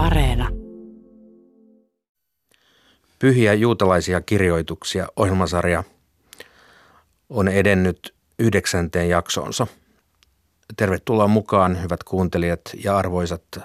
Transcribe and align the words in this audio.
Areena. 0.00 0.48
Pyhiä 3.18 3.54
juutalaisia 3.54 4.20
kirjoituksia 4.20 5.06
ohjelmasarja 5.16 5.84
on 7.30 7.48
edennyt 7.48 8.14
yhdeksänteen 8.38 9.08
jaksonsa. 9.08 9.66
Tervetuloa 10.76 11.28
mukaan, 11.28 11.82
hyvät 11.82 12.04
kuuntelijat 12.04 12.60
ja 12.84 12.96
arvoisat 12.96 13.42
äh, 13.56 13.62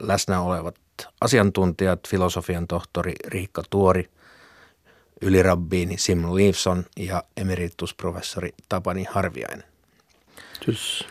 läsnä 0.00 0.40
olevat 0.40 0.74
asiantuntijat, 1.20 2.00
filosofian 2.08 2.66
tohtori 2.66 3.14
Riikka 3.26 3.62
Tuori, 3.70 4.10
ylirabbiini 5.22 5.98
Sim 5.98 6.34
Leifson 6.34 6.84
ja 6.96 7.22
emeritusprofessori 7.36 8.50
Tapani 8.68 9.04
Harviainen. 9.10 9.64
Kiitos. 10.60 11.06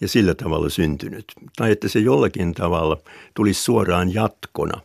ja 0.00 0.08
sillä 0.08 0.34
tavalla 0.34 0.68
syntynyt. 0.68 1.24
Tai 1.56 1.70
että 1.70 1.88
se 1.88 1.98
jollakin 1.98 2.54
tavalla 2.54 2.96
tulisi 3.34 3.62
suoraan 3.62 4.14
jatkona 4.14 4.80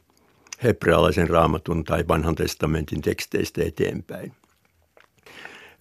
hebrealaisen 0.64 1.30
raamatun 1.30 1.84
tai 1.84 2.08
vanhan 2.08 2.36
testamentin 2.36 3.02
teksteistä 3.02 3.64
eteenpäin. 3.64 4.31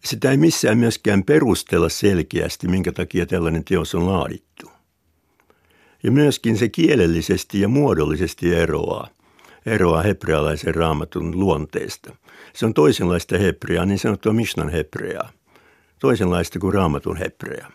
Sitä 0.04 0.30
ei 0.30 0.36
missään 0.36 0.78
myöskään 0.78 1.24
perustella 1.24 1.88
selkeästi, 1.88 2.68
minkä 2.68 2.92
takia 2.92 3.26
tällainen 3.26 3.64
teos 3.64 3.94
on 3.94 4.06
laadittu. 4.06 4.70
Ja 6.02 6.10
myöskin 6.10 6.58
se 6.58 6.68
kielellisesti 6.68 7.60
ja 7.60 7.68
muodollisesti 7.68 8.54
eroaa, 8.54 9.08
eroaa 9.68 10.02
hebrealaisen 10.02 10.74
raamatun 10.74 11.40
luonteesta. 11.40 12.16
Se 12.52 12.66
on 12.66 12.74
toisenlaista 12.74 13.38
hebreaa, 13.38 13.86
niin 13.86 13.98
sanottua 13.98 14.32
Mishnan 14.32 14.68
hebreaa. 14.68 15.30
Toisenlaista 15.98 16.58
kuin 16.58 16.74
raamatun 16.74 17.16
hebreaa. 17.16 17.70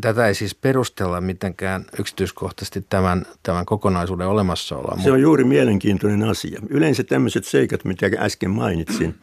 Tätä 0.00 0.26
ei 0.26 0.34
siis 0.34 0.54
perustella 0.54 1.20
mitenkään 1.20 1.84
yksityiskohtaisesti 1.98 2.86
tämän, 2.90 3.26
tämän 3.42 3.66
kokonaisuuden 3.66 4.26
olemassaoloa. 4.26 4.98
Se 5.02 5.12
on 5.12 5.20
juuri 5.20 5.44
mielenkiintoinen 5.44 6.22
asia. 6.22 6.60
Yleensä 6.68 7.04
tämmöiset 7.04 7.44
seikat, 7.44 7.84
mitä 7.84 8.06
äsken 8.18 8.50
mainitsin, 8.50 9.14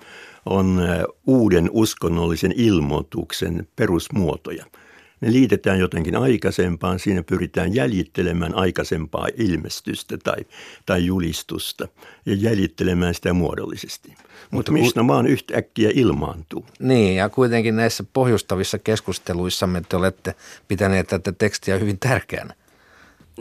on 0.45 0.81
uuden 1.27 1.69
uskonnollisen 1.71 2.53
ilmoituksen 2.55 3.67
perusmuotoja– 3.75 4.65
ne 5.21 5.31
liitetään 5.31 5.79
jotenkin 5.79 6.15
aikaisempaan, 6.15 6.99
siinä 6.99 7.23
pyritään 7.23 7.75
jäljittelemään 7.75 8.55
aikaisempaa 8.55 9.27
ilmestystä 9.37 10.17
tai, 10.17 10.45
tai 10.85 11.05
julistusta 11.05 11.87
ja 12.25 12.33
jäljittelemään 12.33 13.13
sitä 13.13 13.33
muodollisesti. 13.33 14.09
Mutta, 14.09 14.27
Mutta 14.51 14.71
mistä 14.71 15.03
maan 15.03 15.27
yhtäkkiä 15.27 15.91
ilmaantuu. 15.93 16.65
Niin, 16.79 17.15
ja 17.15 17.29
kuitenkin 17.29 17.75
näissä 17.75 18.03
pohjustavissa 18.13 18.79
keskusteluissamme 18.79 19.81
te 19.89 19.95
olette 19.95 20.35
pitäneet 20.67 21.07
tätä 21.07 21.31
tekstiä 21.31 21.77
hyvin 21.77 21.99
tärkeänä. 21.99 22.53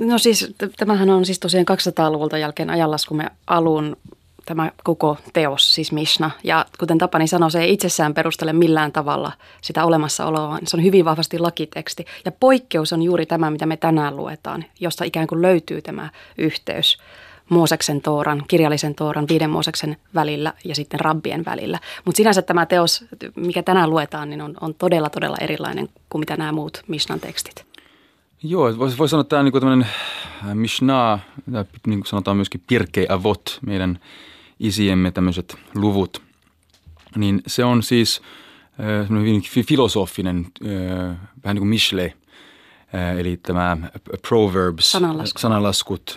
No 0.00 0.18
siis 0.18 0.54
tämähän 0.76 1.10
on 1.10 1.26
siis 1.26 1.38
tosiaan 1.38 1.66
200-luvulta 1.70 2.38
jälkeen 2.38 2.70
ajanlaskumme 2.70 3.30
alun 3.46 3.96
tämä 4.46 4.72
koko 4.84 5.16
teos, 5.32 5.74
siis 5.74 5.92
Mishna. 5.92 6.30
Ja 6.44 6.66
kuten 6.78 6.98
Tapani 6.98 7.26
sanoi, 7.26 7.50
se 7.50 7.60
ei 7.60 7.72
itsessään 7.72 8.14
perustele 8.14 8.52
millään 8.52 8.92
tavalla 8.92 9.32
sitä 9.60 9.84
olemassaoloa, 9.84 10.58
se 10.64 10.76
on 10.76 10.84
hyvin 10.84 11.04
vahvasti 11.04 11.38
lakiteksti. 11.38 12.04
Ja 12.24 12.32
poikkeus 12.32 12.92
on 12.92 13.02
juuri 13.02 13.26
tämä, 13.26 13.50
mitä 13.50 13.66
me 13.66 13.76
tänään 13.76 14.16
luetaan, 14.16 14.64
josta 14.80 15.04
ikään 15.04 15.26
kuin 15.26 15.42
löytyy 15.42 15.82
tämä 15.82 16.10
yhteys 16.38 16.98
Mooseksen 17.48 18.00
Tooran, 18.00 18.42
kirjallisen 18.48 18.94
Tooran, 18.94 19.26
viiden 19.28 19.50
Mooseksen 19.50 19.96
välillä 20.14 20.52
ja 20.64 20.74
sitten 20.74 21.00
rabbien 21.00 21.44
välillä. 21.44 21.78
Mutta 22.04 22.16
sinänsä 22.16 22.42
tämä 22.42 22.66
teos, 22.66 23.04
mikä 23.36 23.62
tänään 23.62 23.90
luetaan, 23.90 24.30
niin 24.30 24.40
on, 24.40 24.54
on 24.60 24.74
todella, 24.74 25.10
todella 25.10 25.36
erilainen 25.40 25.88
kuin 26.08 26.20
mitä 26.20 26.36
nämä 26.36 26.52
muut 26.52 26.82
Mishnan 26.88 27.20
tekstit. 27.20 27.64
Joo, 28.42 28.78
voisi 28.78 28.98
voi 28.98 29.08
sanoa, 29.08 29.20
että 29.20 29.28
tämä 29.28 29.40
on 29.40 29.44
niin 29.44 29.60
tämmöinen 29.60 29.86
Mishnah, 30.54 31.20
niin 31.86 32.00
kuin 32.00 32.06
sanotaan 32.06 32.36
myöskin 32.36 32.62
Pirkei 32.66 33.06
Avot, 33.08 33.58
meidän 33.66 33.98
isiemme 34.60 35.10
tämmöiset 35.10 35.56
luvut, 35.74 36.22
niin 37.16 37.42
se 37.46 37.64
on 37.64 37.82
siis 37.82 38.22
äh, 38.80 39.08
hyvin 39.08 39.42
filosofinen, 39.66 40.46
äh, 40.64 41.16
vähän 41.44 41.54
niin 41.54 41.60
kuin 41.60 41.68
Mishle, 41.68 42.14
äh, 42.94 43.18
eli 43.18 43.36
tämä 43.36 43.76
Proverbs, 44.28 44.92
sananlaskut, 44.92 45.40
sananlaskut 45.40 46.14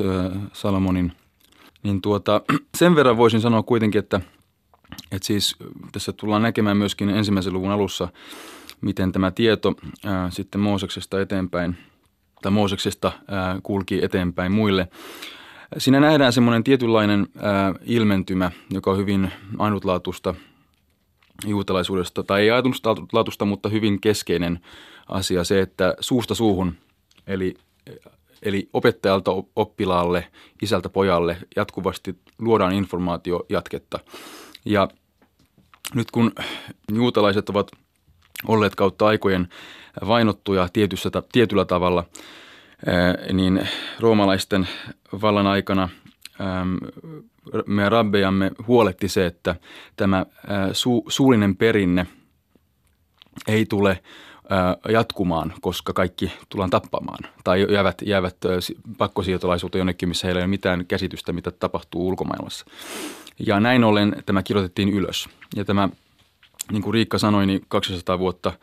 Salomonin. 0.53 1.11
Niin 1.83 2.01
tuota, 2.01 2.41
sen 2.77 2.95
verran 2.95 3.17
voisin 3.17 3.41
sanoa 3.41 3.63
kuitenkin, 3.63 3.99
että, 3.99 4.21
että 5.11 5.27
siis 5.27 5.55
tässä 5.91 6.13
tullaan 6.13 6.41
näkemään 6.41 6.77
myöskin 6.77 7.09
ensimmäisen 7.09 7.53
luvun 7.53 7.71
alussa, 7.71 8.07
miten 8.81 9.11
tämä 9.11 9.31
tieto 9.31 9.75
ää, 10.05 10.31
sitten 10.31 10.61
Mooseksesta 10.61 11.21
eteenpäin, 11.21 11.77
tai 12.41 12.51
Mooseksesta 12.51 13.11
ää, 13.27 13.59
kulki 13.63 14.03
eteenpäin 14.03 14.51
muille– 14.51 14.87
Siinä 15.78 16.00
nähdään 16.00 16.34
semmoinen 16.34 16.63
tietynlainen 16.63 17.28
ää, 17.38 17.73
ilmentymä, 17.85 18.51
joka 18.69 18.91
on 18.91 18.97
hyvin 18.97 19.31
ainutlaatuista 19.59 20.35
juutalaisuudesta, 21.45 22.23
tai 22.23 22.41
ei 22.41 22.51
ainutlaatuista, 22.51 23.45
mutta 23.45 23.69
hyvin 23.69 24.01
keskeinen 24.01 24.59
asia, 25.07 25.44
se, 25.44 25.62
että 25.62 25.95
suusta 26.00 26.35
suuhun, 26.35 26.75
eli, 27.28 27.53
eli 28.41 28.69
opettajalta 28.73 29.31
oppilaalle, 29.56 30.28
isältä 30.62 30.89
pojalle 30.89 31.38
jatkuvasti 31.56 32.15
luodaan 32.39 32.74
informaatio 32.74 33.45
jatketta. 33.50 34.00
Ja 34.65 34.88
nyt 35.94 36.12
kun 36.12 36.31
juutalaiset 36.92 37.50
ovat 37.50 37.71
olleet 38.47 38.75
kautta 38.75 39.07
aikojen 39.07 39.47
vainottuja 40.07 40.68
tietyllä 41.31 41.65
tavalla– 41.65 42.03
niin 43.33 43.68
roomalaisten 44.00 44.68
vallan 45.21 45.47
aikana 45.47 45.89
meidän 47.65 47.91
rabbejamme 47.91 48.51
huoletti 48.68 49.07
se, 49.07 49.25
että 49.25 49.56
tämä 49.95 50.25
su, 50.71 51.03
suullinen 51.07 51.56
perinne 51.56 52.07
ei 53.47 53.65
tule 53.65 54.00
jatkumaan, 54.89 55.53
koska 55.62 55.94
kaikki 55.94 56.31
tullaan 56.50 56.69
tappamaan 56.69 57.19
tai 57.44 57.68
jäävät, 57.74 58.01
jäävät 58.06 58.38
pakkosiirtolaisuuteen 58.97 59.80
jonnekin, 59.80 60.09
missä 60.09 60.27
heillä 60.27 60.39
ei 60.39 60.44
ole 60.44 60.50
mitään 60.50 60.85
käsitystä, 60.85 61.33
mitä 61.33 61.51
tapahtuu 61.51 62.07
ulkomaailmassa. 62.07 62.65
Ja 63.39 63.59
näin 63.59 63.83
ollen 63.83 64.15
tämä 64.25 64.44
kirjoitettiin 64.44 64.89
ylös. 64.89 65.30
Ja 65.56 65.65
tämä 65.65 65.89
niin 66.71 66.81
kuin 66.81 66.94
Riikka 66.94 67.18
sanoi, 67.18 67.45
niin 67.45 67.62
200 67.68 68.19
vuotta 68.19 68.54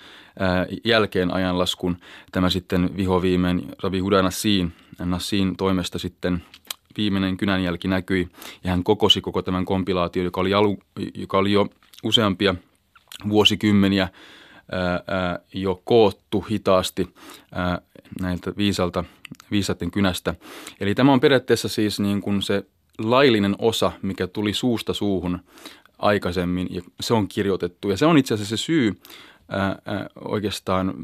jälkeen 0.85 1.35
ajanlaskun 1.35 1.97
tämä 2.33 2.51
sitten 2.51 2.97
vihoviimein 2.97 3.69
Ravi 3.83 3.99
Huda 3.99 4.23
Nassin, 4.23 5.57
toimesta 5.57 5.99
sitten 5.99 6.43
viimeinen 6.97 7.37
kynänjälki 7.37 7.89
näkyi 7.89 8.29
ja 8.65 8.71
hän 8.71 8.85
kokosi 8.85 9.21
koko 9.21 9.43
tämän 9.43 9.65
kompilaation, 9.65 10.25
joka 10.25 10.41
oli, 10.41 10.55
alu, 10.55 10.79
joka 11.15 11.39
oli 11.39 11.53
jo 11.53 11.67
useampia 12.05 12.55
vuosikymmeniä 13.29 14.09
ää, 14.73 15.39
jo 15.55 15.83
koottu 15.85 16.41
hitaasti 16.51 17.15
ää, 17.53 17.81
näiltä 18.21 18.53
viisalta, 18.57 19.05
viisaiden 19.51 19.91
kynästä. 19.91 20.35
Eli 20.81 20.95
tämä 20.95 21.13
on 21.13 21.21
periaatteessa 21.21 21.69
siis 21.69 22.01
niin 22.01 22.21
kuin 22.21 22.43
se 22.43 22.65
laillinen 22.99 23.57
osa, 23.59 23.93
mikä 24.03 24.27
tuli 24.27 24.53
suusta 24.53 24.95
suuhun 24.95 25.39
aikaisemmin 26.01 26.69
ja 26.71 26.83
se 27.01 27.15
on 27.15 27.29
kirjoitettu. 27.29 27.91
Ja 27.91 27.97
se 27.97 28.07
on 28.07 28.19
itse 28.19 28.35
asiassa 28.35 28.57
se 28.57 28.63
syy 28.63 29.01
ää, 29.49 29.79
ää, 29.85 30.07
oikeastaan 30.25 30.95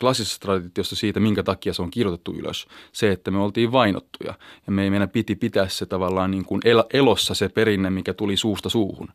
klassisessa 0.00 0.40
traditiossa 0.40 0.96
siitä, 0.96 1.20
minkä 1.20 1.42
takia 1.42 1.74
se 1.74 1.82
on 1.82 1.90
kirjoitettu 1.90 2.34
ylös. 2.34 2.66
Se, 2.92 3.12
että 3.12 3.30
me 3.30 3.38
oltiin 3.38 3.72
vainottuja 3.72 4.34
ja 4.66 4.72
me, 4.72 4.90
meidän 4.90 5.08
piti 5.08 5.36
pitää 5.36 5.68
se 5.68 5.86
tavallaan 5.86 6.30
niin 6.30 6.44
kuin 6.44 6.60
el, 6.64 6.84
elossa 6.92 7.34
se 7.34 7.48
perinne, 7.48 7.90
mikä 7.90 8.14
tuli 8.14 8.36
suusta 8.36 8.68
suuhun. 8.68 9.08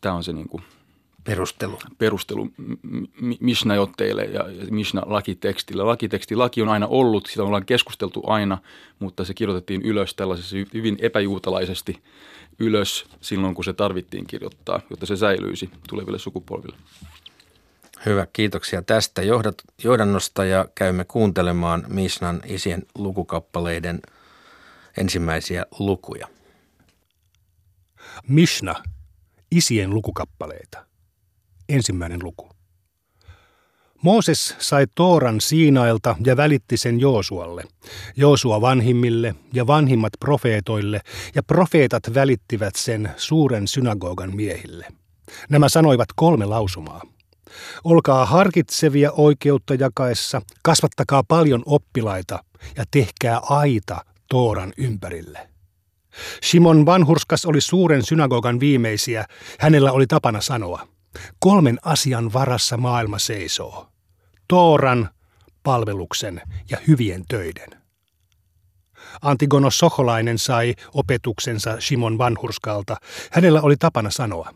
Tämä 0.00 0.14
on 0.14 0.24
se 0.24 0.32
niin 0.32 0.48
kuin 0.48 0.62
perustelu. 1.24 1.78
Perustelu 1.98 2.48
Mishnajotteille 3.40 4.24
ja 4.24 4.44
Mishna-lakitekstille. 4.70 5.84
Lakiteksti, 5.84 6.36
laki 6.36 6.62
on 6.62 6.68
aina 6.68 6.86
ollut, 6.86 7.26
sitä 7.26 7.42
ollaan 7.42 7.66
keskusteltu 7.66 8.22
aina, 8.26 8.58
mutta 8.98 9.24
se 9.24 9.34
kirjoitettiin 9.34 9.82
ylös 9.82 10.14
tällaisessa 10.14 10.56
hyvin 10.74 10.96
epäjuutalaisesti 11.00 12.02
ylös 12.58 13.06
silloin, 13.20 13.54
kun 13.54 13.64
se 13.64 13.72
tarvittiin 13.72 14.26
kirjoittaa, 14.26 14.80
jotta 14.90 15.06
se 15.06 15.16
säilyisi 15.16 15.70
tuleville 15.88 16.18
sukupolville. 16.18 16.76
Hyvä, 18.06 18.26
kiitoksia 18.32 18.82
tästä 18.82 19.22
johdat, 19.22 19.54
johdannosta 19.84 20.44
ja 20.44 20.68
käymme 20.74 21.04
kuuntelemaan 21.04 21.84
Mishnan 21.88 22.40
isien 22.46 22.82
lukukappaleiden 22.94 24.00
ensimmäisiä 24.96 25.66
lukuja. 25.78 26.28
Mishna, 28.28 28.74
isien 29.50 29.90
lukukappaleita. 29.90 30.87
Ensimmäinen 31.68 32.20
luku. 32.22 32.48
Mooses 34.02 34.54
sai 34.58 34.86
Tooran 34.94 35.40
Siinailta 35.40 36.16
ja 36.24 36.36
välitti 36.36 36.76
sen 36.76 37.00
Joosualle, 37.00 37.64
Joosua 38.16 38.60
vanhimmille 38.60 39.34
ja 39.52 39.66
vanhimmat 39.66 40.12
profeetoille, 40.20 41.00
ja 41.34 41.42
profeetat 41.42 42.02
välittivät 42.14 42.74
sen 42.76 43.10
suuren 43.16 43.68
synagogan 43.68 44.36
miehille. 44.36 44.86
Nämä 45.50 45.68
sanoivat 45.68 46.08
kolme 46.16 46.44
lausumaa. 46.44 47.02
Olkaa 47.84 48.26
harkitsevia 48.26 49.12
oikeutta 49.12 49.74
jakaessa, 49.74 50.42
kasvattakaa 50.62 51.22
paljon 51.28 51.62
oppilaita 51.66 52.44
ja 52.76 52.84
tehkää 52.90 53.40
aita 53.42 54.04
Tooran 54.28 54.72
ympärille. 54.76 55.48
Simon 56.42 56.86
vanhurskas 56.86 57.44
oli 57.44 57.60
suuren 57.60 58.02
synagogan 58.02 58.60
viimeisiä. 58.60 59.24
Hänellä 59.58 59.92
oli 59.92 60.06
tapana 60.06 60.40
sanoa– 60.40 60.88
Kolmen 61.38 61.78
asian 61.84 62.32
varassa 62.32 62.76
maailma 62.76 63.18
seisoo. 63.18 63.88
Tooran, 64.48 65.10
palveluksen 65.62 66.42
ja 66.70 66.78
hyvien 66.88 67.24
töiden. 67.28 67.82
Antigonos 69.22 69.78
Soholainen 69.78 70.38
sai 70.38 70.74
opetuksensa 70.94 71.76
Simon 71.80 72.18
Vanhurskalta. 72.18 72.96
Hänellä 73.32 73.62
oli 73.62 73.76
tapana 73.76 74.10
sanoa. 74.10 74.54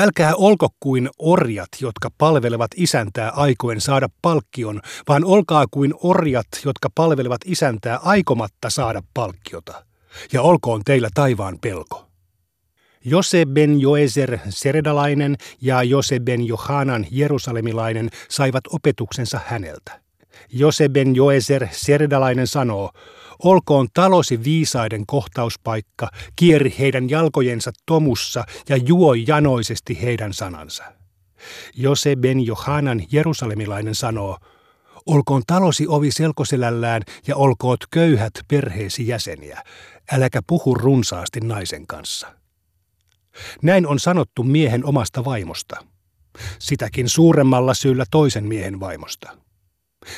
Älkää 0.00 0.34
olko 0.34 0.68
kuin 0.80 1.10
orjat, 1.18 1.68
jotka 1.80 2.10
palvelevat 2.18 2.70
isäntää 2.76 3.30
aikoen 3.30 3.80
saada 3.80 4.08
palkkion, 4.22 4.80
vaan 5.08 5.24
olkaa 5.24 5.66
kuin 5.70 5.94
orjat, 6.02 6.46
jotka 6.64 6.88
palvelevat 6.94 7.40
isäntää 7.44 7.96
aikomatta 7.96 8.70
saada 8.70 9.02
palkkiota. 9.14 9.84
Ja 10.32 10.42
olkoon 10.42 10.82
teillä 10.84 11.08
taivaan 11.14 11.58
pelko. 11.60 12.07
Jose 13.10 13.46
ben 13.46 13.80
Joezer 13.80 14.38
seredalainen 14.48 15.36
ja 15.60 15.82
Jose 15.82 16.20
ben 16.20 16.46
Johanan 16.46 17.06
jerusalemilainen 17.10 18.08
saivat 18.28 18.64
opetuksensa 18.66 19.40
häneltä. 19.46 20.00
Jose 20.52 20.88
ben 20.88 21.16
Joezer 21.16 21.66
seredalainen 21.70 22.46
sanoo, 22.46 22.90
olkoon 23.42 23.88
talosi 23.94 24.44
viisaiden 24.44 25.06
kohtauspaikka, 25.06 26.10
kieri 26.36 26.74
heidän 26.78 27.10
jalkojensa 27.10 27.72
tomussa 27.86 28.44
ja 28.68 28.76
juo 28.76 29.14
janoisesti 29.14 30.02
heidän 30.02 30.32
sanansa. 30.32 30.84
Jose 31.74 32.16
ben 32.16 32.46
Johanan 32.46 33.02
jerusalemilainen 33.12 33.94
sanoo, 33.94 34.38
olkoon 35.06 35.42
talosi 35.46 35.86
ovi 35.88 36.10
selkoselällään 36.10 37.02
ja 37.26 37.36
olkoot 37.36 37.80
köyhät 37.90 38.32
perheesi 38.48 39.08
jäseniä, 39.08 39.62
äläkä 40.12 40.40
puhu 40.46 40.74
runsaasti 40.74 41.40
naisen 41.40 41.86
kanssa. 41.86 42.37
Näin 43.62 43.86
on 43.86 43.98
sanottu 43.98 44.42
miehen 44.42 44.84
omasta 44.84 45.24
vaimosta. 45.24 45.76
Sitäkin 46.58 47.08
suuremmalla 47.08 47.74
syyllä 47.74 48.04
toisen 48.10 48.44
miehen 48.44 48.80
vaimosta. 48.80 49.36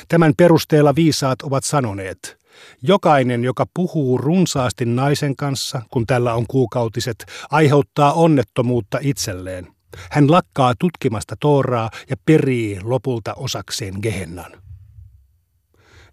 Tämän 0.07 0.33
perusteella 0.37 0.95
viisaat 0.95 1.41
ovat 1.41 1.63
sanoneet, 1.63 2.37
jokainen, 2.81 3.43
joka 3.43 3.65
puhuu 3.73 4.17
runsaasti 4.17 4.85
naisen 4.85 5.35
kanssa, 5.35 5.81
kun 5.89 6.07
tällä 6.07 6.33
on 6.33 6.45
kuukautiset, 6.47 7.25
aiheuttaa 7.51 8.13
onnettomuutta 8.13 8.97
itselleen. 9.01 9.67
Hän 10.11 10.31
lakkaa 10.31 10.73
tutkimasta 10.79 11.35
Tooraa 11.39 11.89
ja 12.09 12.15
perii 12.25 12.79
lopulta 12.83 13.33
osakseen 13.33 13.93
Gehennan. 14.01 14.51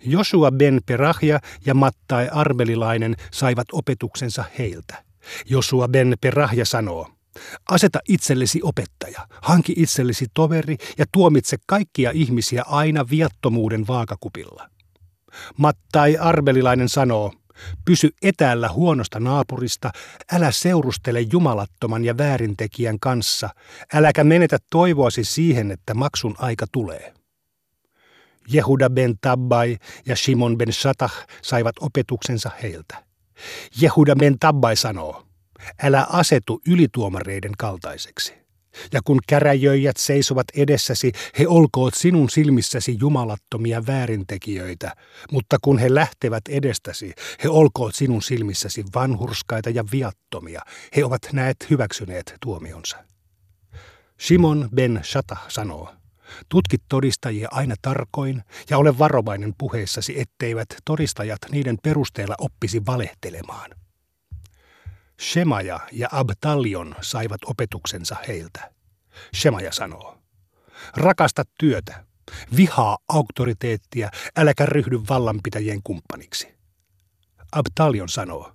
Josua 0.05 0.51
ben 0.51 0.81
Perahja 0.87 1.41
ja 1.67 1.75
Mattai 1.75 2.29
Arbelilainen 2.33 3.17
saivat 3.33 3.67
opetuksensa 3.73 4.45
heiltä. 4.59 5.08
Josua 5.47 5.89
ben 5.89 6.17
Perahja 6.21 6.65
sanoo, 6.65 7.11
aseta 7.71 7.99
itsellesi 8.09 8.61
opettaja, 8.63 9.29
hanki 9.43 9.73
itsellesi 9.77 10.27
toveri 10.35 10.77
ja 10.99 11.05
tuomitse 11.13 11.57
kaikkia 11.67 12.11
ihmisiä 12.15 12.63
aina 12.67 13.07
viattomuuden 13.11 13.87
vaakakupilla. 13.87 14.71
Mattai 15.57 16.17
Arbelilainen 16.17 16.89
sanoo, 16.89 17.33
pysy 17.85 18.11
etäällä 18.23 18.69
huonosta 18.69 19.21
naapurista, 19.21 19.91
älä 20.33 20.51
seurustele 20.51 21.21
jumalattoman 21.21 22.05
ja 22.05 22.19
väärintekijän 22.19 23.01
kanssa, 23.01 23.51
äläkä 23.95 24.25
menetä 24.25 24.59
toivoasi 24.71 25.25
siihen, 25.25 25.71
että 25.71 25.95
maksun 25.95 26.35
aika 26.39 26.67
tulee. 26.73 27.15
Jehuda 28.49 28.91
ben 28.91 29.15
Tabbai 29.21 29.77
ja 30.07 30.17
Shimon 30.17 30.59
ben 30.59 30.73
Shatah 30.73 31.27
saivat 31.43 31.77
opetuksensa 31.81 32.51
heiltä. 32.63 33.08
Jehuda 33.81 34.17
ben 34.17 34.39
Tabbai 34.39 34.77
sanoo, 34.77 35.27
älä 35.83 36.07
asetu 36.11 36.61
ylituomareiden 36.69 37.53
kaltaiseksi. 37.59 38.35
Ja 38.93 39.01
kun 39.05 39.21
käräjöijät 39.29 39.97
seisovat 39.97 40.47
edessäsi, 40.57 41.13
he 41.39 41.49
olkoot 41.49 41.95
sinun 41.95 42.31
silmissäsi 42.31 42.97
jumalattomia 43.01 43.87
väärintekijöitä, 43.87 44.97
mutta 45.33 45.57
kun 45.63 45.79
he 45.79 45.95
lähtevät 45.95 46.43
edestäsi, 46.49 47.13
he 47.45 47.49
olkoot 47.49 47.95
sinun 47.95 48.23
silmissäsi 48.23 48.85
vanhurskaita 48.95 49.71
ja 49.71 49.85
viattomia. 49.93 50.61
He 50.97 51.05
ovat 51.05 51.23
näet 51.33 51.57
hyväksyneet 51.71 52.35
tuomionsa. 52.41 52.97
Simon 54.21 54.69
ben 54.75 55.01
Shatah 55.05 55.45
sanoo, 55.49 55.98
Tutkit 56.49 56.83
todistajia 56.89 57.49
aina 57.51 57.75
tarkoin 57.83 58.43
ja 58.71 58.79
ole 58.79 58.99
varovainen 58.99 59.55
puheissasi, 59.59 60.21
etteivät 60.21 60.69
todistajat 60.85 61.39
niiden 61.51 61.79
perusteella 61.83 62.35
oppisi 62.39 62.87
valehtelemaan. 62.87 63.71
Shemaja 65.21 65.81
ja 65.93 66.09
Abtalion 66.13 66.95
saivat 67.01 67.41
opetuksensa 67.47 68.17
heiltä. 68.29 68.73
Shemaja 69.37 69.73
sanoo, 69.73 70.19
rakasta 70.97 71.45
työtä, 71.59 72.05
vihaa 72.57 72.99
auktoriteettia, 73.09 74.11
äläkä 74.37 74.67
ryhdy 74.67 75.01
vallanpitäjien 75.09 75.83
kumppaniksi. 75.85 76.59
Abtalion 77.53 78.09
sanoo, 78.09 78.53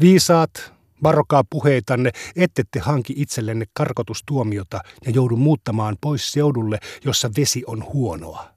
viisaat, 0.00 0.75
Varokaa 1.02 1.44
puheitanne, 1.50 2.10
ettette 2.36 2.78
hanki 2.78 3.14
itsellenne 3.16 3.64
karkotustuomiota 3.72 4.80
ja 5.06 5.10
joudu 5.10 5.36
muuttamaan 5.36 5.96
pois 6.00 6.32
seudulle, 6.32 6.78
jossa 7.04 7.30
vesi 7.36 7.62
on 7.66 7.84
huonoa. 7.84 8.56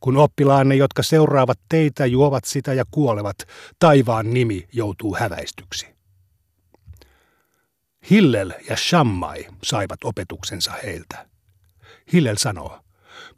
Kun 0.00 0.16
oppilaanne, 0.16 0.74
jotka 0.74 1.02
seuraavat 1.02 1.60
teitä, 1.68 2.06
juovat 2.06 2.44
sitä 2.44 2.74
ja 2.74 2.84
kuolevat, 2.90 3.36
taivaan 3.78 4.34
nimi 4.34 4.68
joutuu 4.72 5.16
häväistyksi. 5.20 5.86
Hillel 8.10 8.52
ja 8.68 8.76
Shammai 8.76 9.46
saivat 9.62 10.04
opetuksensa 10.04 10.72
heiltä. 10.82 11.26
Hillel 12.12 12.36
sanoo, 12.38 12.80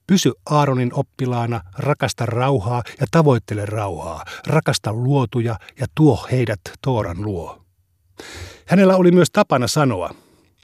pysy 0.07 0.33
Aaronin 0.51 0.95
oppilaana, 0.95 1.61
rakasta 1.79 2.27
rauhaa 2.27 2.83
ja 3.01 3.07
tavoittele 3.11 3.67
rauhaa, 3.67 4.25
rakasta 4.47 4.93
luotuja 4.93 5.59
ja 5.81 5.87
tuo 5.95 6.27
heidät 6.33 6.61
Tooran 6.83 7.23
luo. 7.23 7.66
Hänellä 8.67 8.97
oli 8.97 9.11
myös 9.11 9.29
tapana 9.33 9.67
sanoa, 9.67 10.15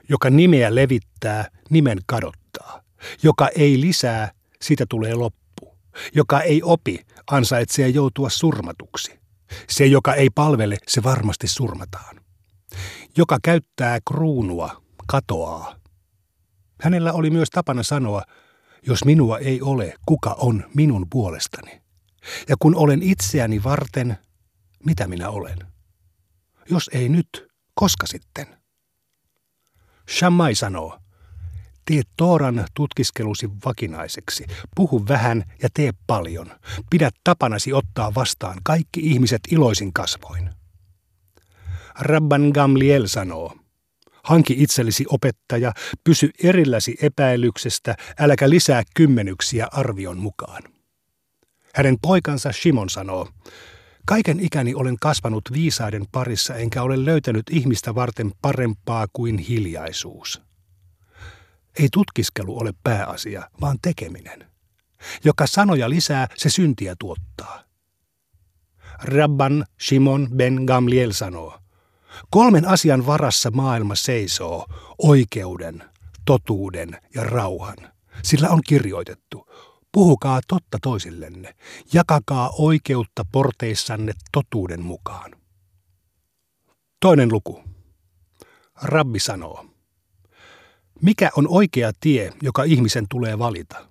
joka 0.09 0.29
nimeä 0.29 0.75
levittää, 0.75 1.49
nimen 1.69 1.97
kadottaa. 2.05 2.81
Joka 3.23 3.47
ei 3.47 3.81
lisää, 3.81 4.31
siitä 4.61 4.85
tulee 4.89 5.13
loppu. 5.13 5.77
Joka 6.13 6.41
ei 6.41 6.61
opi, 6.63 6.99
ansaitsee 7.31 7.89
joutua 7.89 8.29
surmatuksi. 8.29 9.19
Se, 9.69 9.85
joka 9.85 10.13
ei 10.13 10.29
palvele, 10.29 10.77
se 10.87 11.03
varmasti 11.03 11.47
surmataan. 11.47 12.15
Joka 13.17 13.37
käyttää 13.43 13.99
kruunua, 14.07 14.83
katoaa. 15.07 15.75
Hänellä 16.81 17.13
oli 17.13 17.29
myös 17.29 17.49
tapana 17.49 17.83
sanoa, 17.83 18.23
jos 18.87 19.05
minua 19.05 19.39
ei 19.39 19.61
ole, 19.61 19.93
kuka 20.05 20.35
on 20.39 20.63
minun 20.75 21.07
puolestani? 21.09 21.81
Ja 22.49 22.55
kun 22.59 22.75
olen 22.75 23.03
itseäni 23.03 23.63
varten, 23.63 24.17
mitä 24.85 25.07
minä 25.07 25.29
olen? 25.29 25.72
Jos 26.69 26.89
ei 26.93 27.09
nyt, 27.09 27.47
koska 27.75 28.07
sitten? 28.07 28.47
Shammai 30.09 30.55
sanoo, 30.55 30.99
tee 31.85 32.01
Tooran 32.17 32.65
tutkiskelusi 32.73 33.49
vakinaiseksi, 33.65 34.45
puhu 34.75 35.07
vähän 35.07 35.43
ja 35.61 35.69
tee 35.73 35.91
paljon. 36.07 36.51
Pidä 36.89 37.09
tapanasi 37.23 37.73
ottaa 37.73 38.15
vastaan 38.15 38.57
kaikki 38.63 38.99
ihmiset 38.99 39.41
iloisin 39.51 39.93
kasvoin. 39.93 40.49
Rabban 41.99 42.51
Gamliel 42.53 43.07
sanoo, 43.07 43.55
hanki 44.23 44.55
itsellesi 44.57 45.05
opettaja, 45.09 45.73
pysy 46.03 46.29
erilläsi 46.43 46.95
epäilyksestä, 47.01 47.95
äläkä 48.19 48.49
lisää 48.49 48.83
kymmenyksiä 48.95 49.67
arvion 49.71 50.17
mukaan. 50.17 50.63
Hänen 51.75 51.97
poikansa 52.01 52.51
Shimon 52.51 52.89
sanoo, 52.89 53.27
Kaiken 54.05 54.39
ikäni 54.39 54.75
olen 54.75 54.95
kasvanut 55.01 55.43
viisaiden 55.53 56.05
parissa, 56.11 56.55
enkä 56.55 56.83
ole 56.83 57.05
löytänyt 57.05 57.43
ihmistä 57.51 57.95
varten 57.95 58.31
parempaa 58.41 59.07
kuin 59.13 59.37
hiljaisuus. 59.37 60.41
Ei 61.79 61.87
tutkiskelu 61.91 62.59
ole 62.59 62.73
pääasia, 62.83 63.49
vaan 63.61 63.77
tekeminen. 63.81 64.47
Joka 65.23 65.47
sanoja 65.47 65.89
lisää, 65.89 66.27
se 66.37 66.49
syntiä 66.49 66.95
tuottaa. 66.99 67.63
Rabban 69.03 69.65
Shimon 69.81 70.29
ben 70.35 70.63
Gamliel 70.67 71.11
sanoo, 71.11 71.59
kolmen 72.29 72.67
asian 72.67 73.05
varassa 73.05 73.51
maailma 73.51 73.95
seisoo, 73.95 74.65
oikeuden, 74.97 75.83
totuuden 76.25 76.97
ja 77.15 77.23
rauhan. 77.23 77.77
Sillä 78.23 78.49
on 78.49 78.59
kirjoitettu, 78.67 79.47
Puhukaa 79.93 80.41
totta 80.47 80.77
toisillenne, 80.81 81.55
jakakaa 81.93 82.49
oikeutta 82.57 83.25
porteissanne 83.31 84.13
totuuden 84.31 84.81
mukaan. 84.81 85.35
Toinen 86.99 87.31
luku. 87.31 87.63
Rabbi 88.81 89.19
sanoo, 89.19 89.65
mikä 91.01 91.29
on 91.37 91.47
oikea 91.47 91.91
tie, 91.99 92.33
joka 92.41 92.63
ihmisen 92.63 93.05
tulee 93.09 93.39
valita? 93.39 93.87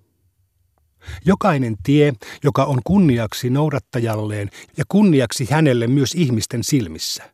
Jokainen 1.25 1.77
tie, 1.83 2.13
joka 2.45 2.65
on 2.65 2.81
kunniaksi 2.85 3.51
noudattajalleen 3.51 4.51
ja 4.77 4.85
kunniaksi 4.89 5.47
hänelle 5.51 5.87
myös 5.87 6.15
ihmisten 6.15 6.65
silmissä– 6.65 7.29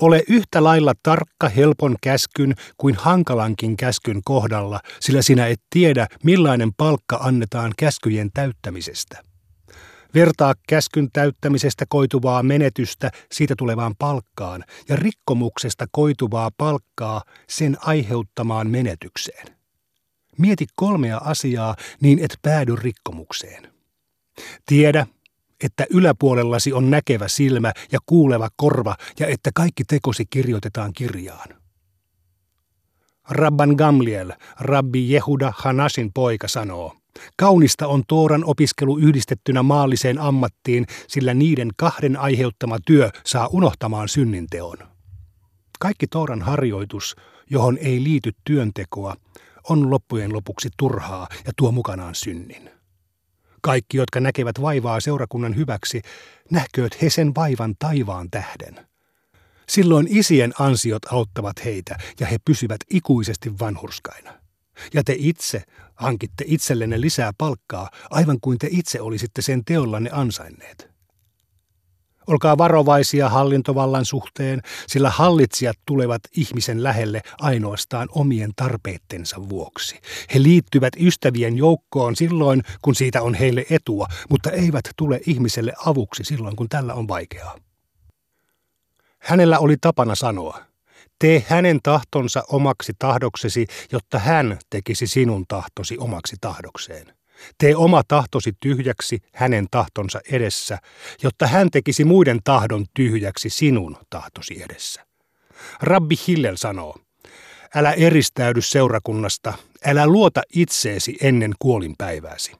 ole 0.00 0.22
yhtä 0.28 0.64
lailla 0.64 0.92
tarkka 1.02 1.48
helpon 1.48 1.96
käskyn 2.02 2.54
kuin 2.76 2.94
hankalankin 2.94 3.76
käskyn 3.76 4.20
kohdalla, 4.24 4.80
sillä 5.00 5.22
sinä 5.22 5.46
et 5.46 5.60
tiedä, 5.70 6.06
millainen 6.24 6.70
palkka 6.76 7.16
annetaan 7.16 7.72
käskyjen 7.78 8.30
täyttämisestä. 8.34 9.22
Vertaa 10.14 10.54
käskyn 10.68 11.08
täyttämisestä 11.12 11.84
koituvaa 11.88 12.42
menetystä 12.42 13.10
siitä 13.32 13.54
tulevaan 13.58 13.94
palkkaan 13.98 14.64
ja 14.88 14.96
rikkomuksesta 14.96 15.86
koituvaa 15.90 16.50
palkkaa 16.58 17.22
sen 17.48 17.76
aiheuttamaan 17.80 18.70
menetykseen. 18.70 19.46
Mieti 20.38 20.66
kolmea 20.74 21.20
asiaa 21.24 21.76
niin 22.00 22.18
et 22.18 22.38
päädy 22.42 22.76
rikkomukseen. 22.76 23.72
Tiedä, 24.66 25.06
että 25.64 25.86
yläpuolellasi 25.90 26.72
on 26.72 26.90
näkevä 26.90 27.28
silmä 27.28 27.72
ja 27.92 27.98
kuuleva 28.06 28.48
korva 28.56 28.96
ja 29.20 29.26
että 29.26 29.50
kaikki 29.54 29.84
tekosi 29.84 30.24
kirjoitetaan 30.30 30.92
kirjaan. 30.92 31.48
Rabban 33.30 33.70
Gamliel, 33.70 34.32
rabbi 34.60 35.12
Jehuda 35.12 35.52
Hanasin 35.56 36.12
poika, 36.14 36.48
sanoo, 36.48 36.98
Kaunista 37.36 37.86
on 37.86 38.02
Tooran 38.08 38.44
opiskelu 38.44 38.98
yhdistettynä 38.98 39.62
maalliseen 39.62 40.18
ammattiin, 40.18 40.86
sillä 41.08 41.34
niiden 41.34 41.70
kahden 41.76 42.16
aiheuttama 42.16 42.78
työ 42.86 43.10
saa 43.26 43.46
unohtamaan 43.46 44.08
synninteon. 44.08 44.76
Kaikki 45.78 46.06
Tooran 46.06 46.42
harjoitus, 46.42 47.16
johon 47.50 47.78
ei 47.78 48.04
liity 48.04 48.32
työntekoa, 48.44 49.14
on 49.68 49.90
loppujen 49.90 50.32
lopuksi 50.32 50.68
turhaa 50.76 51.28
ja 51.46 51.52
tuo 51.56 51.72
mukanaan 51.72 52.14
synnin. 52.14 52.77
Kaikki, 53.62 53.96
jotka 53.96 54.20
näkevät 54.20 54.60
vaivaa 54.60 55.00
seurakunnan 55.00 55.56
hyväksi, 55.56 56.02
nähkööt 56.50 57.02
he 57.02 57.10
sen 57.10 57.34
vaivan 57.34 57.74
taivaan 57.78 58.30
tähden. 58.30 58.86
Silloin 59.68 60.06
isien 60.10 60.52
ansiot 60.58 61.12
auttavat 61.12 61.64
heitä 61.64 61.96
ja 62.20 62.26
he 62.26 62.38
pysyvät 62.44 62.80
ikuisesti 62.90 63.58
vanhurskaina. 63.58 64.34
Ja 64.94 65.04
te 65.04 65.14
itse 65.18 65.62
hankitte 65.94 66.44
itsellenne 66.46 67.00
lisää 67.00 67.32
palkkaa, 67.38 67.90
aivan 68.10 68.38
kuin 68.40 68.58
te 68.58 68.68
itse 68.70 69.00
olisitte 69.00 69.42
sen 69.42 69.64
teollanne 69.64 70.10
ansainneet. 70.12 70.97
Olkaa 72.28 72.58
varovaisia 72.58 73.28
hallintovallan 73.28 74.04
suhteen, 74.04 74.62
sillä 74.86 75.10
hallitsijat 75.10 75.78
tulevat 75.86 76.20
ihmisen 76.36 76.82
lähelle 76.82 77.20
ainoastaan 77.40 78.08
omien 78.12 78.50
tarpeittensa 78.56 79.48
vuoksi. 79.48 80.00
He 80.34 80.42
liittyvät 80.42 80.92
ystävien 81.00 81.56
joukkoon 81.56 82.16
silloin, 82.16 82.62
kun 82.82 82.94
siitä 82.94 83.22
on 83.22 83.34
heille 83.34 83.64
etua, 83.70 84.06
mutta 84.30 84.50
eivät 84.50 84.84
tule 84.96 85.20
ihmiselle 85.26 85.72
avuksi 85.86 86.24
silloin, 86.24 86.56
kun 86.56 86.68
tällä 86.68 86.94
on 86.94 87.08
vaikeaa. 87.08 87.58
Hänellä 89.18 89.58
oli 89.58 89.76
tapana 89.80 90.14
sanoa, 90.14 90.60
tee 91.18 91.44
hänen 91.48 91.80
tahtonsa 91.82 92.44
omaksi 92.48 92.92
tahdoksesi, 92.98 93.66
jotta 93.92 94.18
hän 94.18 94.58
tekisi 94.70 95.06
sinun 95.06 95.44
tahtosi 95.48 95.98
omaksi 95.98 96.36
tahdokseen. 96.40 97.17
Tee 97.58 97.76
oma 97.76 98.02
tahtosi 98.08 98.52
tyhjäksi 98.60 99.18
hänen 99.32 99.66
tahtonsa 99.70 100.20
edessä, 100.30 100.78
jotta 101.22 101.46
hän 101.46 101.70
tekisi 101.70 102.04
muiden 102.04 102.40
tahdon 102.44 102.86
tyhjäksi 102.94 103.50
sinun 103.50 103.96
tahtosi 104.10 104.62
edessä. 104.62 105.06
Rabbi 105.82 106.14
Hillel 106.28 106.56
sanoo, 106.56 106.96
älä 107.74 107.92
eristäydy 107.92 108.62
seurakunnasta, 108.62 109.54
älä 109.84 110.06
luota 110.06 110.42
itseesi 110.54 111.16
ennen 111.20 111.52
kuolinpäivääsi. 111.58 112.52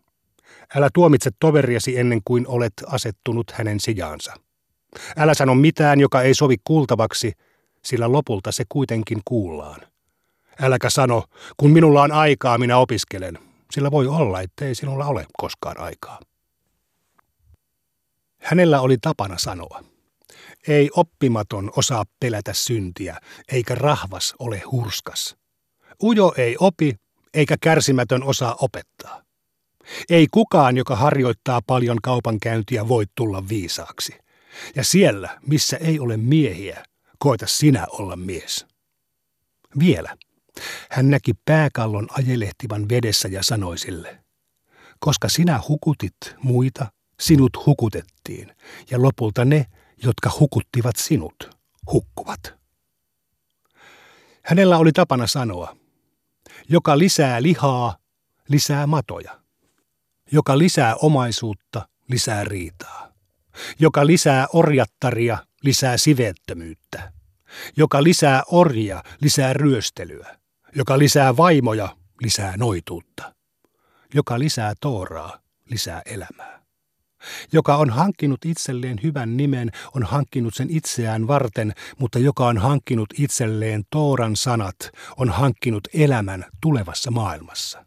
Älä 0.75 0.89
tuomitse 0.95 1.31
toveriasi 1.41 1.99
ennen 1.99 2.21
kuin 2.25 2.47
olet 2.49 2.73
asettunut 2.87 3.51
hänen 3.51 3.81
sijaansa. 3.81 4.35
Älä 5.17 5.35
sano 5.35 5.55
mitään, 5.55 6.01
joka 6.01 6.23
ei 6.23 6.35
sovi 6.35 6.57
kuultavaksi, 6.65 7.33
sillä 7.85 8.13
lopulta 8.13 8.53
se 8.53 8.65
kuitenkin 8.69 9.21
kuullaan. 9.25 9.81
Äläkä 10.63 10.91
sano, 10.91 11.25
kun 11.57 11.71
minulla 11.71 12.03
on 12.03 12.13
aikaa, 12.13 12.59
minä 12.59 12.79
opiskelen 12.79 13.48
sillä 13.73 13.91
voi 13.91 14.07
olla, 14.07 14.41
ettei 14.41 14.75
sinulla 14.75 15.07
ole 15.07 15.27
koskaan 15.33 15.81
aikaa. 15.81 16.21
Hänellä 18.39 18.81
oli 18.81 18.99
tapana 18.99 19.39
sanoa, 19.39 19.85
ei 20.69 20.91
oppimaton 20.97 21.71
osaa 21.77 22.05
pelätä 22.21 22.53
syntiä, 22.53 23.21
eikä 23.53 23.75
rahvas 23.75 24.35
ole 24.39 24.59
hurskas. 24.71 25.37
Ujo 26.03 26.35
ei 26.37 26.57
opi, 26.61 26.95
eikä 27.35 27.57
kärsimätön 27.61 28.23
osaa 28.23 28.57
opettaa. 28.61 29.23
Ei 30.11 30.27
kukaan, 30.31 30.77
joka 30.77 30.97
harjoittaa 30.97 31.61
paljon 31.67 31.99
kaupankäyntiä, 32.03 32.89
voi 32.89 33.05
tulla 33.15 33.49
viisaaksi. 33.49 34.19
Ja 34.75 34.85
siellä, 34.85 35.41
missä 35.47 35.77
ei 35.77 36.01
ole 36.01 36.17
miehiä, 36.17 36.85
koita 37.19 37.47
sinä 37.47 37.87
olla 37.91 38.17
mies. 38.17 38.67
Vielä. 39.79 40.17
Hän 40.91 41.11
näki 41.11 41.33
pääkallon 41.45 42.09
ajelehtivan 42.11 42.89
vedessä 42.89 43.29
ja 43.29 43.43
sanoi 43.43 43.79
sille, 43.79 44.25
koska 44.99 45.29
sinä 45.29 45.61
hukutit 45.69 46.17
muita, 46.43 46.87
sinut 47.21 47.67
hukutettiin, 47.67 48.57
ja 48.91 49.03
lopulta 49.03 49.45
ne, 49.45 49.67
jotka 50.03 50.31
hukuttivat 50.41 50.97
sinut, 50.97 51.51
hukkuvat. 51.93 52.59
Hänellä 54.45 54.79
oli 54.79 54.93
tapana 54.93 55.27
sanoa, 55.27 55.77
joka 56.69 56.99
lisää 56.99 57.43
lihaa, 57.43 57.97
lisää 58.49 58.87
matoja. 58.87 59.41
Joka 60.33 60.59
lisää 60.59 60.95
omaisuutta, 60.95 61.89
lisää 62.09 62.45
riitaa. 62.45 63.13
Joka 63.79 64.07
lisää 64.07 64.47
orjattaria, 64.53 65.39
lisää 65.63 65.97
siveettömyyttä. 65.97 67.13
Joka 67.77 68.03
lisää 68.03 68.43
orjia, 68.47 69.03
lisää 69.21 69.53
ryöstelyä. 69.53 70.38
Joka 70.75 70.99
lisää 70.99 71.37
vaimoja, 71.37 71.97
lisää 72.23 72.57
noituutta. 72.57 73.35
Joka 74.15 74.39
lisää 74.39 74.73
tooraa, 74.81 75.39
lisää 75.71 76.03
elämää. 76.07 76.59
Joka 77.53 77.77
on 77.77 77.91
hankkinut 77.91 78.45
itselleen 78.45 79.01
hyvän 79.03 79.37
nimen, 79.37 79.71
on 79.95 80.03
hankkinut 80.03 80.55
sen 80.55 80.71
itseään 80.71 81.27
varten, 81.27 81.73
mutta 81.99 82.19
joka 82.19 82.47
on 82.47 82.59
hankkinut 82.59 83.09
itselleen 83.19 83.85
Tooran 83.91 84.37
sanat, 84.37 84.77
on 85.17 85.31
hankkinut 85.31 85.89
elämän 85.95 86.45
tulevassa 86.63 87.11
maailmassa. 87.11 87.85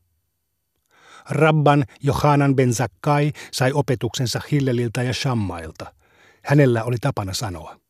Rabban 1.30 1.86
Johanan 2.04 2.56
ben 2.56 2.74
Zakkai 2.74 3.32
sai 3.52 3.72
opetuksensa 3.72 4.42
Hilleliltä 4.52 5.04
ja 5.04 5.14
Shammailta. 5.14 5.94
Hänellä 6.44 6.84
oli 6.84 6.98
tapana 7.02 7.34
sanoa. 7.34 7.81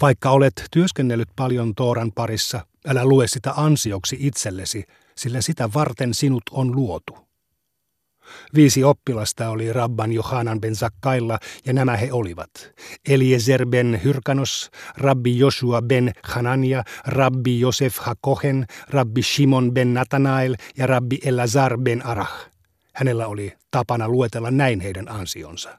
Vaikka 0.00 0.30
olet 0.30 0.64
työskennellyt 0.70 1.28
paljon 1.36 1.74
Tooran 1.74 2.12
parissa, 2.12 2.66
älä 2.86 3.04
lue 3.04 3.26
sitä 3.26 3.52
ansioksi 3.56 4.16
itsellesi, 4.20 4.84
sillä 5.16 5.40
sitä 5.40 5.68
varten 5.74 6.14
sinut 6.14 6.42
on 6.50 6.76
luotu. 6.76 7.26
Viisi 8.54 8.84
oppilasta 8.84 9.48
oli 9.50 9.72
Rabban 9.72 10.12
Johanan 10.12 10.60
ben 10.60 10.74
Zakkailla, 10.74 11.38
ja 11.66 11.72
nämä 11.72 11.96
he 11.96 12.12
olivat. 12.12 12.50
Eliezer 13.08 13.66
ben 13.66 14.00
Hyrkanos, 14.04 14.70
Rabbi 14.96 15.38
Joshua 15.38 15.82
ben 15.82 16.12
Hanania, 16.22 16.84
Rabbi 17.06 17.60
Josef 17.60 17.96
Hakohen, 17.98 18.66
Rabbi 18.88 19.22
Shimon 19.22 19.74
ben 19.74 19.94
Natanael 19.94 20.56
ja 20.76 20.86
Rabbi 20.86 21.18
Elazar 21.24 21.78
ben 21.78 22.06
Arah. 22.06 22.50
Hänellä 22.94 23.26
oli 23.26 23.52
tapana 23.70 24.08
luetella 24.08 24.50
näin 24.50 24.80
heidän 24.80 25.08
ansionsa. 25.08 25.78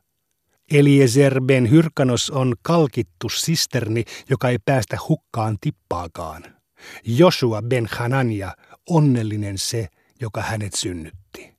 Eliezer 0.71 1.41
ben 1.41 1.71
Hyrkanos 1.71 2.29
on 2.29 2.55
kalkittu 2.61 3.29
sisterni, 3.29 4.03
joka 4.29 4.49
ei 4.49 4.57
päästä 4.65 4.97
hukkaan 5.07 5.57
tippaakaan. 5.61 6.43
Joshua 7.05 7.61
ben 7.61 7.87
Hanania, 7.91 8.51
onnellinen 8.89 9.57
se, 9.57 9.87
joka 10.21 10.41
hänet 10.41 10.73
synnytti. 10.73 11.53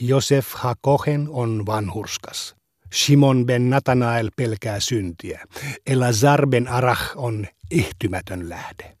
Josef 0.00 0.52
Hakohen 0.54 1.28
on 1.30 1.66
vanhurskas. 1.66 2.56
Shimon 2.94 3.46
ben 3.46 3.70
Natanael 3.70 4.30
pelkää 4.36 4.80
syntiä. 4.80 5.46
Elazar 5.86 6.46
ben 6.46 6.68
Arach 6.68 7.12
on 7.16 7.46
ehtymätön 7.70 8.48
lähde. 8.48 8.96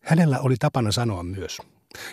Hänellä 0.00 0.38
oli 0.38 0.56
tapana 0.58 0.92
sanoa 0.92 1.22
myös, 1.22 1.58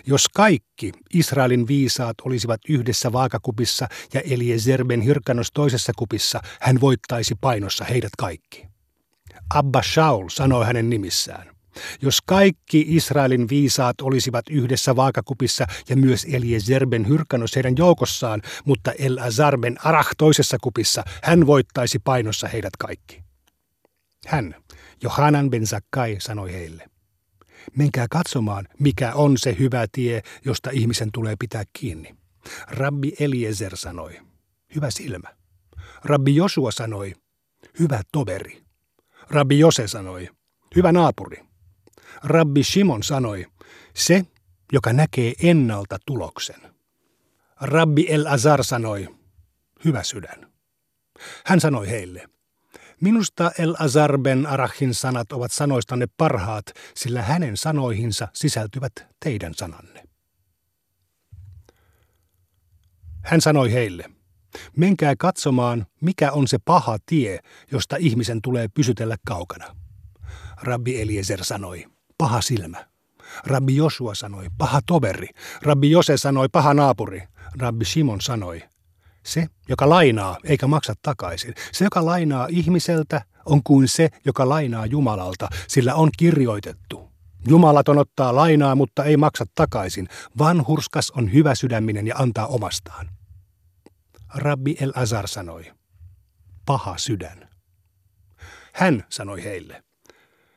jos 0.06 0.28
kaikki 0.28 0.92
Israelin 1.14 1.68
viisaat 1.68 2.16
olisivat 2.24 2.60
yhdessä 2.68 3.12
vaakakupissa 3.12 3.88
ja 4.14 4.20
Eliezer 4.20 4.84
ben 4.84 5.04
Hyrkanos 5.04 5.52
toisessa 5.54 5.92
kupissa, 5.96 6.40
hän 6.60 6.80
voittaisi 6.80 7.34
painossa 7.40 7.84
heidät 7.84 8.12
kaikki. 8.18 8.66
Abba 9.54 9.82
Shaul 9.82 10.28
sanoi 10.28 10.66
hänen 10.66 10.90
nimissään. 10.90 11.56
Jos 12.02 12.18
kaikki 12.26 12.84
Israelin 12.88 13.48
viisaat 13.48 14.00
olisivat 14.00 14.48
yhdessä 14.50 14.96
vaakakupissa 14.96 15.66
ja 15.88 15.96
myös 15.96 16.26
Eliezer 16.32 16.86
ben 16.86 17.08
Hyrkanos 17.08 17.56
heidän 17.56 17.74
joukossaan, 17.78 18.42
mutta 18.64 18.92
El 18.92 19.18
Azar 19.18 19.58
ben 19.58 19.86
Arach 19.86 20.10
toisessa 20.18 20.56
kupissa, 20.60 21.04
hän 21.22 21.46
voittaisi 21.46 21.98
painossa 21.98 22.48
heidät 22.48 22.76
kaikki. 22.78 23.22
Hän, 24.26 24.54
Johanan 25.02 25.50
ben 25.50 25.66
Zakkai, 25.66 26.16
sanoi 26.20 26.52
heille. 26.52 26.95
Menkää 27.76 28.06
katsomaan, 28.10 28.68
mikä 28.78 29.14
on 29.14 29.38
se 29.38 29.56
hyvä 29.58 29.86
tie, 29.92 30.22
josta 30.44 30.70
ihmisen 30.70 31.12
tulee 31.12 31.36
pitää 31.38 31.64
kiinni. 31.72 32.16
Rabbi 32.68 33.12
Eliezer 33.20 33.76
sanoi, 33.76 34.20
hyvä 34.74 34.90
silmä. 34.90 35.36
Rabbi 36.04 36.36
Josua 36.36 36.72
sanoi, 36.72 37.14
hyvä 37.78 38.02
toveri. 38.12 38.62
Rabbi 39.30 39.58
Jose 39.58 39.88
sanoi, 39.88 40.28
hyvä 40.76 40.92
naapuri. 40.92 41.42
Rabbi 42.22 42.64
Shimon 42.64 43.02
sanoi, 43.02 43.46
se, 43.94 44.26
joka 44.72 44.92
näkee 44.92 45.32
ennalta 45.42 45.98
tuloksen. 46.06 46.60
Rabbi 47.60 48.06
El 48.08 48.26
Azar 48.26 48.64
sanoi, 48.64 49.08
hyvä 49.84 50.02
sydän. 50.02 50.52
Hän 51.44 51.60
sanoi 51.60 51.88
heille, 51.88 52.28
minusta 53.00 53.50
El 53.58 53.74
Azar 53.78 54.18
ben 54.18 54.46
Arachin 54.46 54.94
sanat 54.94 55.32
ovat 55.32 55.52
sanoistanne 55.52 56.06
parhaat, 56.16 56.66
sillä 56.94 57.22
hänen 57.22 57.56
sanoihinsa 57.56 58.28
sisältyvät 58.32 58.92
teidän 59.24 59.54
sananne. 59.54 60.02
Hän 63.24 63.40
sanoi 63.40 63.72
heille, 63.72 64.10
menkää 64.76 65.14
katsomaan, 65.18 65.86
mikä 66.00 66.32
on 66.32 66.48
se 66.48 66.58
paha 66.64 66.98
tie, 67.06 67.38
josta 67.72 67.96
ihmisen 67.96 68.42
tulee 68.42 68.68
pysytellä 68.68 69.16
kaukana. 69.26 69.76
Rabbi 70.62 71.00
Eliezer 71.00 71.44
sanoi, 71.44 71.84
paha 72.18 72.40
silmä. 72.40 72.86
Rabbi 73.46 73.76
Josua 73.76 74.14
sanoi, 74.14 74.46
paha 74.58 74.80
toveri. 74.86 75.28
Rabbi 75.62 75.90
Jose 75.90 76.16
sanoi, 76.16 76.48
paha 76.48 76.74
naapuri. 76.74 77.22
Rabbi 77.58 77.84
Simon 77.84 78.20
sanoi, 78.20 78.62
se, 79.26 79.46
joka 79.68 79.88
lainaa 79.88 80.36
eikä 80.44 80.66
maksa 80.66 80.94
takaisin. 81.02 81.54
Se, 81.72 81.84
joka 81.84 82.04
lainaa 82.04 82.46
ihmiseltä, 82.50 83.22
on 83.46 83.62
kuin 83.62 83.88
se, 83.88 84.08
joka 84.24 84.48
lainaa 84.48 84.86
Jumalalta, 84.86 85.48
sillä 85.68 85.94
on 85.94 86.10
kirjoitettu. 86.18 87.10
Jumalaton 87.48 87.98
ottaa 87.98 88.36
lainaa, 88.36 88.74
mutta 88.74 89.04
ei 89.04 89.16
maksa 89.16 89.44
takaisin. 89.54 90.08
Vanhurskas 90.38 91.10
on 91.10 91.32
hyvä 91.32 91.54
sydäminen 91.54 92.06
ja 92.06 92.16
antaa 92.16 92.46
omastaan. 92.46 93.08
Rabbi 94.34 94.76
El 94.80 94.92
Azar 94.94 95.28
sanoi, 95.28 95.72
paha 96.66 96.98
sydän. 96.98 97.48
Hän 98.72 99.04
sanoi 99.08 99.44
heille, 99.44 99.82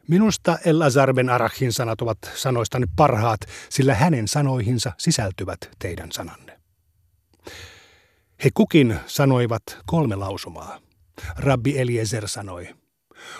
Minusta 0.09 0.57
El 0.65 0.81
ben 1.13 1.29
Arachin 1.29 1.73
sanat 1.73 2.01
ovat 2.01 2.17
sanoistani 2.35 2.85
parhaat, 2.95 3.39
sillä 3.69 3.95
hänen 3.95 4.27
sanoihinsa 4.27 4.91
sisältyvät 4.97 5.59
teidän 5.79 6.11
sananne. 6.11 6.59
He 8.43 8.49
kukin 8.53 8.99
sanoivat 9.05 9.63
kolme 9.85 10.15
lausumaa. 10.15 10.79
Rabbi 11.37 11.77
Eliezer 11.77 12.27
sanoi, 12.27 12.67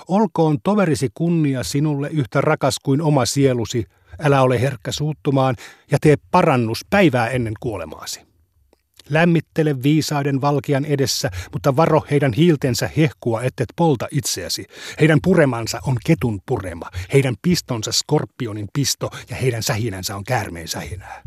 Olkoon 0.07 0.57
toverisi 0.63 1.09
kunnia 1.13 1.63
sinulle 1.63 2.09
yhtä 2.09 2.41
rakas 2.41 2.79
kuin 2.83 3.01
oma 3.01 3.25
sielusi, 3.25 3.85
älä 4.19 4.41
ole 4.41 4.61
herkkä 4.61 4.91
suuttumaan 4.91 5.55
ja 5.91 5.97
tee 6.01 6.15
parannus 6.31 6.85
päivää 6.89 7.27
ennen 7.27 7.53
kuolemaasi. 7.59 8.21
Lämmittele 9.09 9.83
viisaiden 9.83 10.41
valkian 10.41 10.85
edessä, 10.85 11.31
mutta 11.53 11.75
varo 11.75 12.01
heidän 12.11 12.33
hiiltensä 12.33 12.89
hehkua, 12.97 13.41
ettet 13.41 13.67
polta 13.75 14.07
itseäsi. 14.11 14.65
Heidän 14.99 15.19
puremansa 15.23 15.79
on 15.87 15.97
ketun 16.05 16.39
purema, 16.45 16.89
heidän 17.13 17.35
pistonsa 17.41 17.91
skorpionin 17.91 18.67
pisto 18.73 19.09
ja 19.29 19.35
heidän 19.35 19.63
sähinänsä 19.63 20.15
on 20.15 20.23
käärmeen 20.23 20.67
sähinää. 20.67 21.23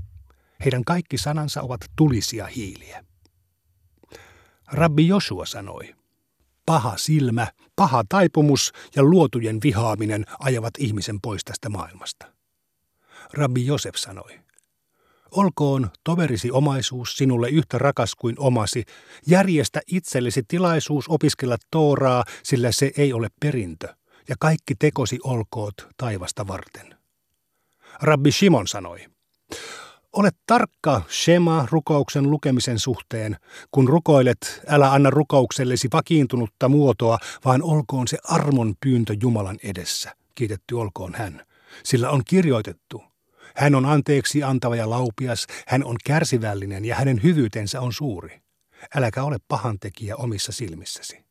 Heidän 0.65 0.85
kaikki 0.85 1.19
sanansa 1.19 1.63
ovat 1.63 1.81
tulisia 1.97 2.47
hiiliä. 2.47 3.05
Rabbi 4.73 5.07
Josua 5.09 5.47
sanoi, 5.47 5.95
paha 6.67 6.97
silmä, 6.97 7.47
paha 7.77 8.05
taipumus 8.09 8.73
ja 8.97 9.03
luotujen 9.03 9.59
vihaaminen 9.65 10.25
ajavat 10.39 10.75
ihmisen 10.79 11.21
pois 11.21 11.45
tästä 11.45 11.69
maailmasta. 11.69 12.33
Rabbi 13.33 13.67
Josef 13.67 13.95
sanoi, 13.95 14.41
Olkoon 15.31 15.91
toverisi 16.05 16.51
omaisuus 16.51 17.17
sinulle 17.17 17.49
yhtä 17.49 17.79
rakas 17.79 18.15
kuin 18.15 18.35
omasi. 18.39 18.85
Järjestä 19.27 19.81
itsellesi 19.87 20.43
tilaisuus 20.49 21.05
opiskella 21.09 21.57
Tooraa, 21.71 22.25
sillä 22.43 22.73
se 22.73 22.91
ei 22.97 23.13
ole 23.13 23.29
perintö, 23.41 23.95
ja 24.29 24.37
kaikki 24.41 24.75
tekosi 24.75 25.19
olkoot 25.25 25.75
taivasta 25.97 26.47
varten. 26.47 26.99
Rabbi 28.03 28.33
Shimon 28.33 28.69
sanoi, 28.69 29.07
Ole 30.13 30.31
tarkka 30.47 31.03
Shema 31.11 31.67
rukouksen 31.71 32.31
lukemisen 32.31 32.79
suhteen. 32.79 33.37
Kun 33.71 33.89
rukoilet, 33.89 34.63
älä 34.69 34.93
anna 34.93 35.11
rukouksellesi 35.11 35.89
vakiintunutta 35.93 36.69
muotoa, 36.69 37.19
vaan 37.45 37.63
olkoon 37.63 38.09
se 38.09 38.19
armon 38.25 38.75
pyyntö 38.81 39.17
Jumalan 39.23 39.59
edessä. 39.63 40.17
Kiitetty 40.35 40.75
olkoon 40.75 41.15
hän. 41.15 41.47
Sillä 41.85 42.11
on 42.11 42.23
kirjoitettu, 42.29 43.05
hän 43.57 43.75
on 43.75 43.87
anteeksi 43.87 44.43
antava 44.43 44.77
ja 44.77 44.91
laupias, 44.91 45.47
hän 45.67 45.85
on 45.85 45.97
kärsivällinen 46.05 46.85
ja 46.85 46.95
hänen 46.95 47.23
hyvyytensä 47.23 47.81
on 47.81 47.93
suuri. 47.93 48.43
Äläkä 48.95 49.23
ole 49.23 49.37
pahantekijä 49.49 50.17
omissa 50.17 50.53
silmissäsi. 50.53 51.25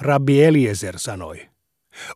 Rabbi 0.00 0.44
Eliezer 0.44 0.98
sanoi, 0.98 1.48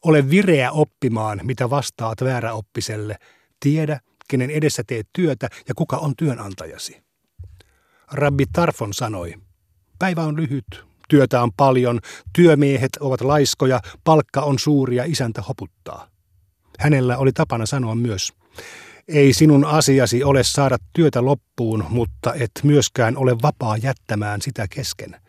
ole 0.03 0.31
vireä 0.31 0.73
oppimaan, 0.73 1.41
mitä 1.43 1.71
vastaat 1.71 2.25
vääräoppiselle. 2.25 3.17
Tiedä, 3.61 4.01
kenen 4.29 4.51
edessä 4.51 4.83
teet 4.87 5.09
työtä 5.13 5.49
ja 5.69 5.75
kuka 5.75 5.97
on 5.97 6.17
työnantajasi. 6.17 7.03
Rabbi 8.13 8.45
Tarfon 8.53 8.95
sanoi, 8.95 9.35
päivä 9.99 10.23
on 10.23 10.37
lyhyt, 10.37 10.85
työtä 11.09 11.43
on 11.43 11.53
paljon, 11.53 12.01
työmiehet 12.33 12.97
ovat 13.01 13.21
laiskoja, 13.21 13.81
palkka 14.05 14.41
on 14.41 14.59
suuri 14.59 14.97
ja 14.97 15.05
isäntä 15.05 15.43
hoputtaa. 15.43 16.09
Hänellä 16.79 17.19
oli 17.19 17.33
tapana 17.33 17.67
sanoa 17.67 17.95
myös, 17.95 18.33
ei 19.09 19.33
sinun 19.33 19.65
asiasi 19.65 20.25
ole 20.25 20.45
saada 20.45 20.77
työtä 20.93 21.25
loppuun, 21.25 21.85
mutta 21.89 22.35
et 22.35 22.51
myöskään 22.63 23.17
ole 23.17 23.37
vapaa 23.43 23.77
jättämään 23.77 24.43
sitä 24.43 24.69
kesken. 24.69 25.21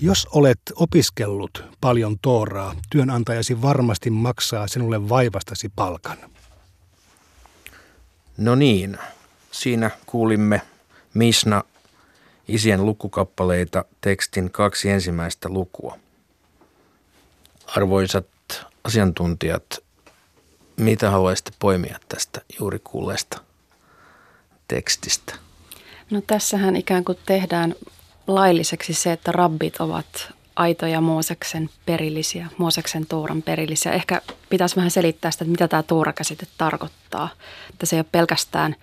Jos 0.00 0.28
olet 0.32 0.60
opiskellut 0.74 1.64
paljon 1.80 2.16
tooraa, 2.22 2.74
työnantajasi 2.90 3.62
varmasti 3.62 4.10
maksaa 4.10 4.68
sinulle 4.68 5.08
vaivastasi 5.08 5.68
palkan. 5.76 6.18
No 8.36 8.54
niin, 8.54 8.98
siinä 9.50 9.90
kuulimme 10.06 10.62
Misna 11.14 11.62
isien 12.48 12.86
lukukappaleita 12.86 13.84
tekstin 14.00 14.50
kaksi 14.50 14.90
ensimmäistä 14.90 15.48
lukua. 15.48 15.98
Arvoisat 17.66 18.26
asiantuntijat, 18.84 19.78
mitä 20.76 21.10
haluaisitte 21.10 21.50
poimia 21.58 21.98
tästä 22.08 22.40
juuri 22.60 22.78
kuulleesta 22.84 23.40
tekstistä? 24.68 25.34
No 26.10 26.20
tässähän 26.26 26.76
ikään 26.76 27.04
kuin 27.04 27.18
tehdään 27.26 27.74
lailliseksi 28.26 28.94
se, 28.94 29.12
että 29.12 29.32
rabbit 29.32 29.76
ovat 29.76 30.32
aitoja 30.56 31.00
Mooseksen 31.00 31.70
perillisiä, 31.86 32.46
Mooseksen 32.58 33.06
Tooran 33.06 33.42
perillisiä. 33.42 33.92
Ehkä 33.92 34.22
pitäisi 34.50 34.76
vähän 34.76 34.90
selittää 34.90 35.30
sitä, 35.30 35.44
että 35.44 35.52
mitä 35.52 35.68
tämä 35.68 35.82
Toora-käsite 35.82 36.46
tarkoittaa. 36.58 37.28
Että 37.70 37.86
se 37.86 37.96
ei 37.96 38.00
ole 38.00 38.06
pelkästään 38.12 38.76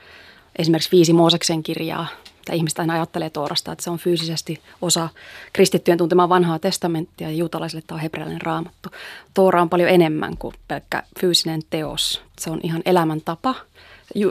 esimerkiksi 0.55 0.91
viisi 0.91 1.13
Mooseksen 1.13 1.63
kirjaa, 1.63 2.07
että 2.39 2.53
ihmiset 2.53 2.79
aina 2.79 2.93
ajattelee 2.93 3.29
Toorasta, 3.29 3.71
että 3.71 3.83
se 3.83 3.89
on 3.89 3.97
fyysisesti 3.97 4.61
osa 4.81 5.09
kristittyjen 5.53 5.97
tuntemaa 5.97 6.29
vanhaa 6.29 6.59
testamenttia 6.59 7.29
ja 7.29 7.37
juutalaisille 7.37 7.83
tämä 7.87 7.95
on 7.95 8.01
hebrealainen 8.01 8.41
raamattu. 8.41 8.89
Toora 9.33 9.61
on 9.61 9.69
paljon 9.69 9.89
enemmän 9.89 10.37
kuin 10.37 10.55
pelkkä 10.67 11.03
fyysinen 11.19 11.61
teos. 11.69 12.21
Se 12.39 12.49
on 12.49 12.59
ihan 12.63 12.81
elämäntapa. 12.85 13.55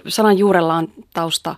Sanan 0.09 0.39
juurella 0.39 0.75
on 0.75 0.89
tausta, 1.15 1.55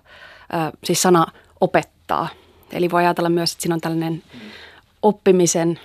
siis 0.84 1.02
sana 1.02 1.26
opettaa. 1.60 2.28
Eli 2.72 2.90
voi 2.90 3.04
ajatella 3.04 3.28
myös, 3.28 3.52
että 3.52 3.62
siinä 3.62 3.74
on 3.74 3.80
tällainen 3.80 4.22
oppimisen, 5.02 5.80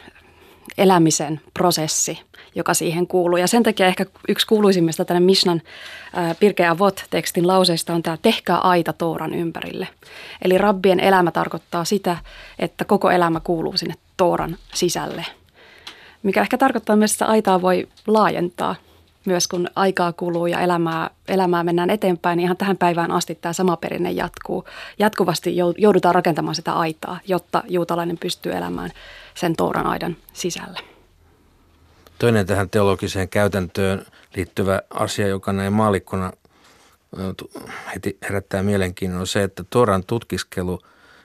elämisen 0.78 1.42
prosessi, 1.54 2.20
joka 2.56 2.74
siihen 2.74 3.08
kuuluu. 3.08 3.38
Ja 3.38 3.48
sen 3.48 3.64
takia 3.64 3.88
ehkä 3.88 4.06
yksi 4.28 4.48
kuuluisimmista 4.48 5.06
tänne 5.06 5.20
Mishnan 5.20 5.62
Pirkeä 6.40 6.80
Vot-tekstin 6.80 7.48
lauseista 7.48 7.94
on 7.94 8.04
tämä 8.04 8.18
tehkää 8.22 8.58
aita 8.58 8.94
Tooran 8.94 9.34
ympärille. 9.34 9.88
Eli 10.42 10.58
rabbien 10.58 11.00
elämä 11.00 11.32
tarkoittaa 11.32 11.86
sitä, 11.86 12.18
että 12.60 12.86
koko 12.86 13.12
elämä 13.12 13.40
kuuluu 13.40 13.78
sinne 13.78 13.96
Tooran 14.18 14.58
sisälle. 14.74 15.26
Mikä 16.24 16.42
ehkä 16.42 16.58
tarkoittaa 16.58 16.96
myös, 16.96 17.12
että 17.12 17.26
aitaa 17.26 17.62
voi 17.62 17.88
laajentaa 18.08 18.76
myös 19.28 19.48
kun 19.48 19.68
aikaa 19.76 20.14
kuluu 20.14 20.48
ja 20.48 20.60
elämää, 20.60 21.10
elämää 21.28 21.64
mennään 21.64 21.90
eteenpäin, 21.90 22.38
niin 22.38 22.44
ihan 22.44 22.58
tähän 22.58 22.78
päivään 22.78 23.12
asti 23.12 23.36
tämä 23.36 23.54
sama 23.54 23.78
perinne 23.78 24.12
jatkuu. 24.12 24.66
Jatkuvasti 25.00 25.56
joudutaan 25.78 26.16
rakentamaan 26.16 26.56
sitä 26.56 26.74
aitaa, 26.74 27.20
jotta 27.28 27.64
juutalainen 27.68 28.18
pystyy 28.18 28.52
elämään 28.52 28.92
sen 29.36 29.56
Tooran 29.56 29.88
aidan 29.88 30.18
sisällä. 30.34 30.80
Toinen 32.20 32.46
tähän 32.46 32.70
teologiseen 32.70 33.30
käytäntöön 33.30 34.06
liittyvä 34.36 34.82
asia, 34.90 35.28
joka 35.28 35.54
näin 35.54 35.74
maalikkona 35.74 36.32
heti 37.96 38.18
herättää 38.24 38.64
mielenkiinnon, 38.64 39.20
on 39.20 39.28
se, 39.28 39.44
että 39.44 39.64
Tooran 39.70 40.04
tutkiskelu 40.04 40.80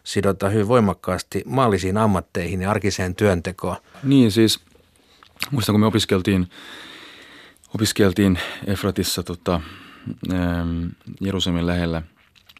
sidotaan 0.04 0.52
hyvin 0.52 0.68
voimakkaasti 0.68 1.42
maallisiin 1.46 1.96
ammatteihin 1.96 2.62
ja 2.62 2.70
arkiseen 2.70 3.14
työntekoon. 3.14 3.76
Niin 4.02 4.32
siis, 4.32 4.60
muistan 5.50 5.72
kun 5.72 5.80
me 5.80 5.86
opiskeltiin, 5.86 6.50
opiskeltiin 7.74 8.38
Efratissa 8.66 9.22
tota, 9.22 9.60
Jerusalemin 11.20 11.66
lähellä 11.66 12.02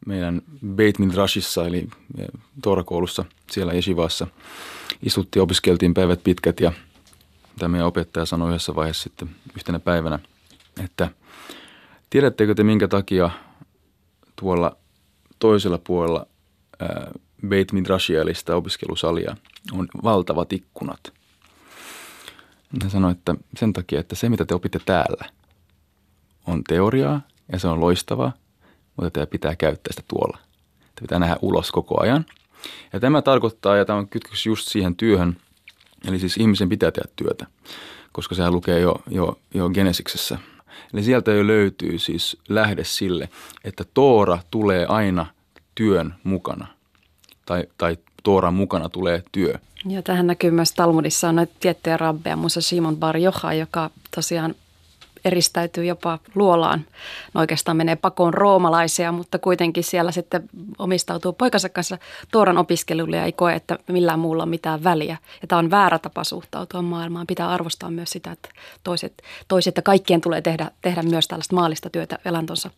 meidän 0.07 0.43
Beit 0.67 0.99
Midrashissa 0.99 1.67
eli 1.67 1.89
Toorakoulussa 2.63 3.25
siellä 3.51 3.73
Eshivassa. 3.73 4.27
Istuttiin, 5.03 5.43
opiskeltiin 5.43 5.95
päivät 5.95 6.25
pitkät 6.25 6.61
ja– 6.61 6.73
mitä 7.55 7.69
meidän 7.69 7.87
opettaja 7.87 8.27
sanoi 8.27 8.49
yhdessä 8.49 8.75
vaiheessa 8.75 9.03
sitten 9.03 9.31
yhtenä 9.57 9.79
päivänä, 9.79 10.19
että 10.85 11.09
tiedättekö 12.11 12.55
te 12.55 12.65
minkä 12.65 12.89
takia 12.89 13.31
tuolla 14.37 14.77
toisella 15.39 15.79
puolella 15.79 16.27
ää, 16.81 17.11
Beit 17.49 17.73
Midrashia 17.73 18.23
eli 18.23 18.35
sitä 18.35 18.57
opiskelusalia 18.57 19.37
on 19.73 19.89
valtavat 20.05 20.53
ikkunat. 20.53 21.13
Hän 22.83 22.91
sanoi, 22.91 23.13
että 23.13 23.35
sen 23.57 23.73
takia, 23.73 24.01
että 24.01 24.15
se 24.15 24.29
mitä 24.29 24.45
te 24.45 24.55
opitte 24.55 24.79
täällä 24.87 25.25
on 26.47 26.65
teoriaa 26.65 27.21
ja 27.53 27.59
se 27.59 27.69
on 27.69 27.81
loistavaa, 27.81 28.33
mutta 28.97 29.11
te 29.11 29.27
pitää 29.27 29.57
käyttää 29.57 29.93
sitä 29.93 30.07
tuolla. 30.09 30.39
Te 30.95 31.01
pitää 31.01 31.19
nähdä 31.19 31.37
ulos 31.43 31.73
koko 31.73 32.03
ajan. 32.03 32.27
Ja 32.93 33.01
tämä 33.01 33.23
tarkoittaa, 33.23 33.77
ja 33.77 33.85
tämä 33.85 33.99
on 33.99 34.09
kytkös 34.09 34.47
just 34.47 34.69
siihen 34.69 34.97
työhön– 34.97 35.37
Eli 36.09 36.19
siis 36.19 36.37
ihmisen 36.37 36.69
pitää 36.69 36.91
tehdä 36.91 37.09
työtä, 37.17 37.47
koska 38.13 38.35
sehän 38.35 38.53
lukee 38.53 38.81
jo, 38.81 39.03
jo, 39.11 39.39
jo 39.55 39.71
Genesiksessä. 39.71 40.39
Eli 40.93 41.03
sieltä 41.03 41.33
jo 41.33 41.47
löytyy 41.47 41.99
siis 41.99 42.37
lähde 42.49 42.85
sille, 42.85 43.29
että 43.65 43.85
Toora 43.95 44.39
tulee 44.51 44.87
aina 44.87 45.27
työn 45.75 46.15
mukana. 46.25 46.67
Tai, 47.47 47.67
tai 47.79 47.97
Tooran 48.23 48.55
mukana 48.55 48.89
tulee 48.89 49.23
työ. 49.33 49.59
Ja 49.89 50.03
tähän 50.03 50.27
näkyy 50.27 50.51
myös 50.51 50.73
Talmudissa 50.73 51.29
on 51.29 51.37
näitä 51.37 51.53
tiettyjä 51.61 51.97
rabbeja, 51.97 52.37
muun 52.37 52.51
Simon 52.51 52.97
Bar 52.97 53.17
Jocha, 53.17 53.53
joka 53.53 53.91
tosiaan 54.15 54.55
eristäytyy 55.25 55.85
jopa 55.85 56.19
luolaan. 56.35 56.85
No 57.35 57.41
oikeastaan 57.41 57.77
menee 57.77 57.97
pakoon 57.97 58.35
roomalaisia, 58.35 59.13
mutta 59.13 59.39
kuitenkin 59.39 59.85
siellä 59.85 60.13
sitten 60.13 60.49
omistautuu 60.79 61.33
poikansa 61.33 61.69
kanssa 61.69 61.99
Tooran 62.33 62.59
opiskelulle 62.59 63.17
ja 63.17 63.25
ei 63.25 63.33
koe, 63.33 63.55
että 63.55 63.79
millään 63.89 64.19
muulla 64.19 64.43
on 64.43 64.49
mitään 64.49 64.85
väliä. 64.85 65.17
Ja 65.43 65.49
tämä 65.49 65.59
on 65.59 65.71
väärä 65.71 65.99
tapa 65.99 66.25
suhtautua 66.25 66.83
maailmaan. 66.83 67.27
Pitää 67.27 67.49
arvostaa 67.49 67.91
myös 67.91 68.11
sitä, 68.11 68.33
että 68.33 68.49
toiset, 68.85 69.23
toiset 69.49 69.77
ja 69.77 69.83
kaikkien 69.83 70.21
tulee 70.21 70.41
tehdä, 70.41 70.71
tehdä 70.83 71.03
myös 71.03 71.29
tällaista 71.29 71.55
maallista 71.55 71.91
työtä 71.91 72.19
elantonsa 72.25 72.71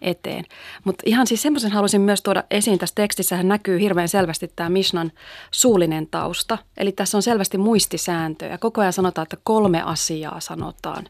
eteen. 0.00 0.44
Mutta 0.84 1.02
ihan 1.06 1.26
siis 1.26 1.42
semmoisen 1.42 1.72
halusin 1.72 2.00
myös 2.00 2.22
tuoda 2.22 2.44
esiin 2.50 2.78
tässä 2.78 2.94
tekstissä. 2.94 3.36
Hän 3.36 3.48
näkyy 3.48 3.80
hirveän 3.80 4.08
selvästi 4.08 4.52
tämä 4.56 4.70
Mishnan 4.70 5.12
suullinen 5.50 6.06
tausta. 6.06 6.58
Eli 6.76 6.92
tässä 6.92 7.18
on 7.18 7.22
selvästi 7.22 7.58
muistisääntöjä. 7.58 8.58
Koko 8.58 8.80
ajan 8.80 8.92
sanotaan, 8.92 9.22
että 9.22 9.36
kolme 9.42 9.82
asiaa 9.82 10.40
sanotaan. 10.40 11.04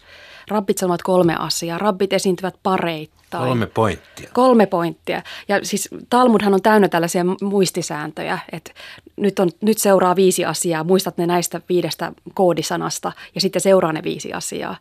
Rabbit 0.49 0.79
sanovat 0.79 1.03
kolme 1.03 1.37
asiaa. 1.39 1.79
Rabbit 1.79 2.13
esiintyvät 2.13 2.55
pareittain. 2.63 3.45
Kolme 3.45 3.67
pointtia. 3.67 4.31
Kolme 4.33 4.67
pointtia. 4.67 5.23
Ja 5.49 5.61
siis 5.63 5.89
Talmudhan 6.11 6.55
on 6.55 6.63
täynnä 6.63 6.89
tällaisia 6.89 7.25
muistisääntöjä, 7.43 8.39
että 8.53 8.71
nyt, 9.17 9.39
on, 9.39 9.51
nyt 9.61 9.79
seuraa 9.79 10.17
viisi 10.17 10.45
asiaa, 10.45 10.85
muistat 10.85 11.19
ne 11.19 11.27
näistä 11.27 11.61
viidestä 11.69 12.13
koodisanasta 12.35 13.13
ja 13.35 13.41
sitten 13.41 13.63
seuraa 13.63 13.93
ne 13.93 14.03
viisi 14.03 14.33
asiaa. 14.33 14.77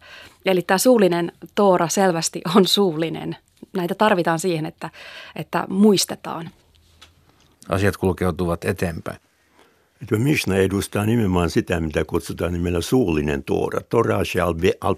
Eli 0.46 0.62
tämä 0.62 0.78
suullinen 0.78 1.32
Toora 1.56 1.88
selvästi 1.88 2.42
on 2.56 2.68
suullinen. 2.68 3.36
Näitä 3.74 3.96
tarvitaan 3.96 4.40
siihen, 4.40 4.66
että, 4.66 4.90
että 5.36 5.66
muistetaan. 5.70 6.50
Asiat 7.70 7.98
kulkeutuvat 7.98 8.66
eteenpäin. 8.66 9.18
Tuo 10.10 10.18
Mishna 10.18 10.56
edustaa 10.56 11.06
nimenomaan 11.06 11.50
sitä, 11.50 11.80
mitä 11.80 12.06
kutsutaan 12.06 12.54
nimellä 12.54 12.82
suullinen 12.82 13.44
Toora, 13.44 13.82
Torah 13.90 14.22
al 14.82 14.96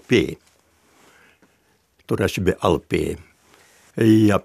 Torashbe 2.08 2.56
Alpi. 2.62 3.16
Ja 4.26 4.40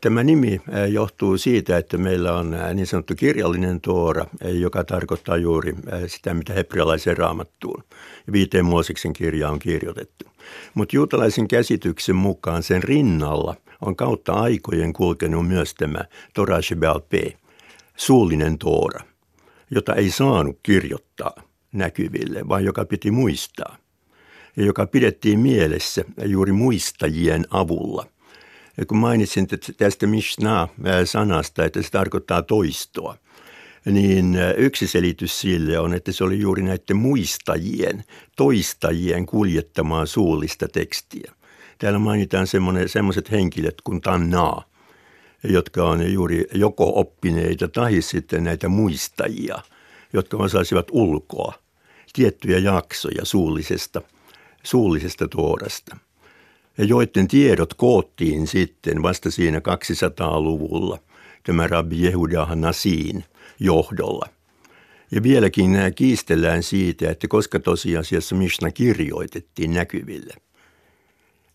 tämä 0.00 0.22
nimi 0.22 0.60
johtuu 0.88 1.38
siitä, 1.38 1.76
että 1.76 1.98
meillä 1.98 2.32
on 2.32 2.56
niin 2.74 2.86
sanottu 2.86 3.14
kirjallinen 3.14 3.80
Toora, 3.80 4.26
joka 4.44 4.84
tarkoittaa 4.84 5.36
juuri 5.36 5.74
sitä, 6.06 6.34
mitä 6.34 6.52
hebrealaisen 6.52 7.16
raamattuun 7.16 7.84
viiteen 8.32 8.64
Mooseksen 8.64 9.12
kirja 9.12 9.50
on 9.50 9.58
kirjoitettu. 9.58 10.24
Mutta 10.74 10.96
juutalaisen 10.96 11.48
käsityksen 11.48 12.16
mukaan 12.16 12.62
sen 12.62 12.82
rinnalla 12.82 13.56
on 13.80 13.96
kautta 13.96 14.32
aikojen 14.32 14.92
kulkenut 14.92 15.48
myös 15.48 15.74
tämä 15.74 16.04
Torah 16.34 16.62
Shebelpe, 16.62 17.36
suullinen 17.96 18.58
Toora, 18.58 19.00
jota 19.70 19.94
ei 19.94 20.10
saanut 20.10 20.58
kirjoittaa 20.62 21.42
näkyville, 21.72 22.48
vaan 22.48 22.64
joka 22.64 22.84
piti 22.84 23.10
muistaa 23.10 23.76
joka 24.56 24.86
pidettiin 24.86 25.40
mielessä 25.40 26.04
juuri 26.24 26.52
muistajien 26.52 27.44
avulla. 27.50 28.06
Ja 28.76 28.86
kun 28.86 28.98
mainitsin 28.98 29.48
tästä 29.76 30.06
Mishnah-sanasta, 30.06 31.64
että 31.64 31.82
se 31.82 31.90
tarkoittaa 31.90 32.42
toistoa, 32.42 33.16
niin 33.84 34.36
yksi 34.56 34.86
selitys 34.86 35.40
sille 35.40 35.78
on, 35.78 35.94
että 35.94 36.12
se 36.12 36.24
oli 36.24 36.40
juuri 36.40 36.62
näiden 36.62 36.96
muistajien, 36.96 38.04
toistajien 38.36 39.26
kuljettamaa 39.26 40.06
suullista 40.06 40.68
tekstiä. 40.68 41.32
Täällä 41.78 41.98
mainitaan 41.98 42.46
semmoiset 42.86 43.30
henkilöt 43.30 43.80
kuin 43.84 44.00
Tannaa, 44.00 44.64
jotka 45.44 45.84
on 45.84 46.12
juuri 46.12 46.44
joko 46.54 46.92
oppineita 47.00 47.68
tai 47.68 48.02
sitten 48.02 48.44
näitä 48.44 48.68
muistajia, 48.68 49.58
jotka 50.12 50.36
osasivat 50.36 50.86
ulkoa 50.90 51.54
tiettyjä 52.12 52.58
jaksoja 52.58 53.24
suullisesta 53.24 54.02
suullisesta 54.62 55.28
tuorasta. 55.28 55.96
Ja 56.78 56.84
joiden 56.84 57.28
tiedot 57.28 57.74
koottiin 57.74 58.46
sitten 58.46 59.02
vasta 59.02 59.30
siinä 59.30 59.58
200-luvulla 59.58 60.98
tämä 61.42 61.66
rabbi 61.66 62.04
Jehuda 62.04 62.48
Nasiin 62.54 63.24
johdolla. 63.60 64.28
Ja 65.10 65.22
vieläkin 65.22 65.76
kiistellään 65.94 66.62
siitä, 66.62 67.10
että 67.10 67.28
koska 67.28 67.60
tosiasiassa 67.60 68.34
Mishna 68.34 68.70
kirjoitettiin 68.70 69.72
näkyville. 69.72 70.34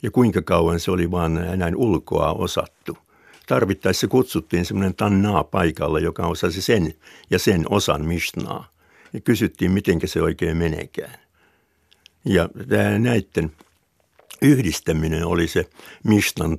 Ja 0.04 0.12
kuinka 0.12 0.42
kauan 0.42 0.80
se 0.80 0.92
oli 0.92 1.12
vaan 1.12 1.34
näin 1.56 1.76
ulkoa 1.76 2.34
osattu. 2.34 2.98
Tarvittaessa 3.48 4.08
kutsuttiin 4.08 4.66
semmoinen 4.66 4.96
tannaa 4.96 5.44
paikalla, 5.44 6.00
joka 6.00 6.28
osasi 6.28 6.62
sen 6.62 6.94
ja 7.30 7.40
sen 7.40 7.66
osan 7.70 8.06
Mishnaa. 8.06 8.72
Ja 9.14 9.20
kysyttiin, 9.22 9.72
miten 9.72 10.00
se 10.06 10.22
oikein 10.22 10.58
menekään. 10.58 11.20
Ja 12.26 12.50
näiden 13.00 13.52
yhdistäminen 14.42 15.26
oli 15.26 15.48
se 15.48 15.70
Mishnan 16.04 16.58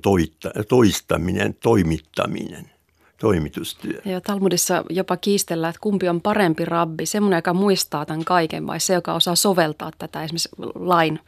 toistaminen, 0.67 1.53
toimittaminen. 1.53 2.71
toimitustyö. 3.19 4.01
Ja 4.05 4.21
Talmudissa 4.21 4.83
jopa 4.89 5.17
kiistellään, 5.17 5.69
että 5.69 5.79
kumpi 5.81 6.09
on 6.09 6.21
parempi 6.21 6.65
rabbi, 6.65 7.05
semmoinen, 7.05 7.37
joka 7.37 7.53
muistaa 7.53 8.05
tämän 8.05 8.25
kaiken 8.25 8.67
vai 8.67 8.79
se, 8.79 8.93
joka 8.93 9.13
osaa 9.13 9.35
soveltaa 9.35 9.91
tätä 9.97 10.23
esimerkiksi 10.23 10.49
lain 10.75 11.19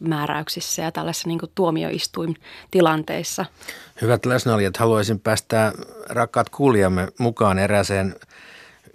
määräyksissä 0.00 0.82
ja 0.82 0.92
tällaisissa 0.92 1.28
niin 1.28 1.40
tuomioistuin 1.54 2.36
tilanteissa. 2.70 3.44
Hyvät 4.02 4.26
läsnäolijat, 4.26 4.76
haluaisin 4.76 5.20
päästää 5.20 5.72
rakkaat 6.08 6.48
kuulijamme 6.48 7.08
mukaan 7.18 7.58
erääseen 7.58 8.14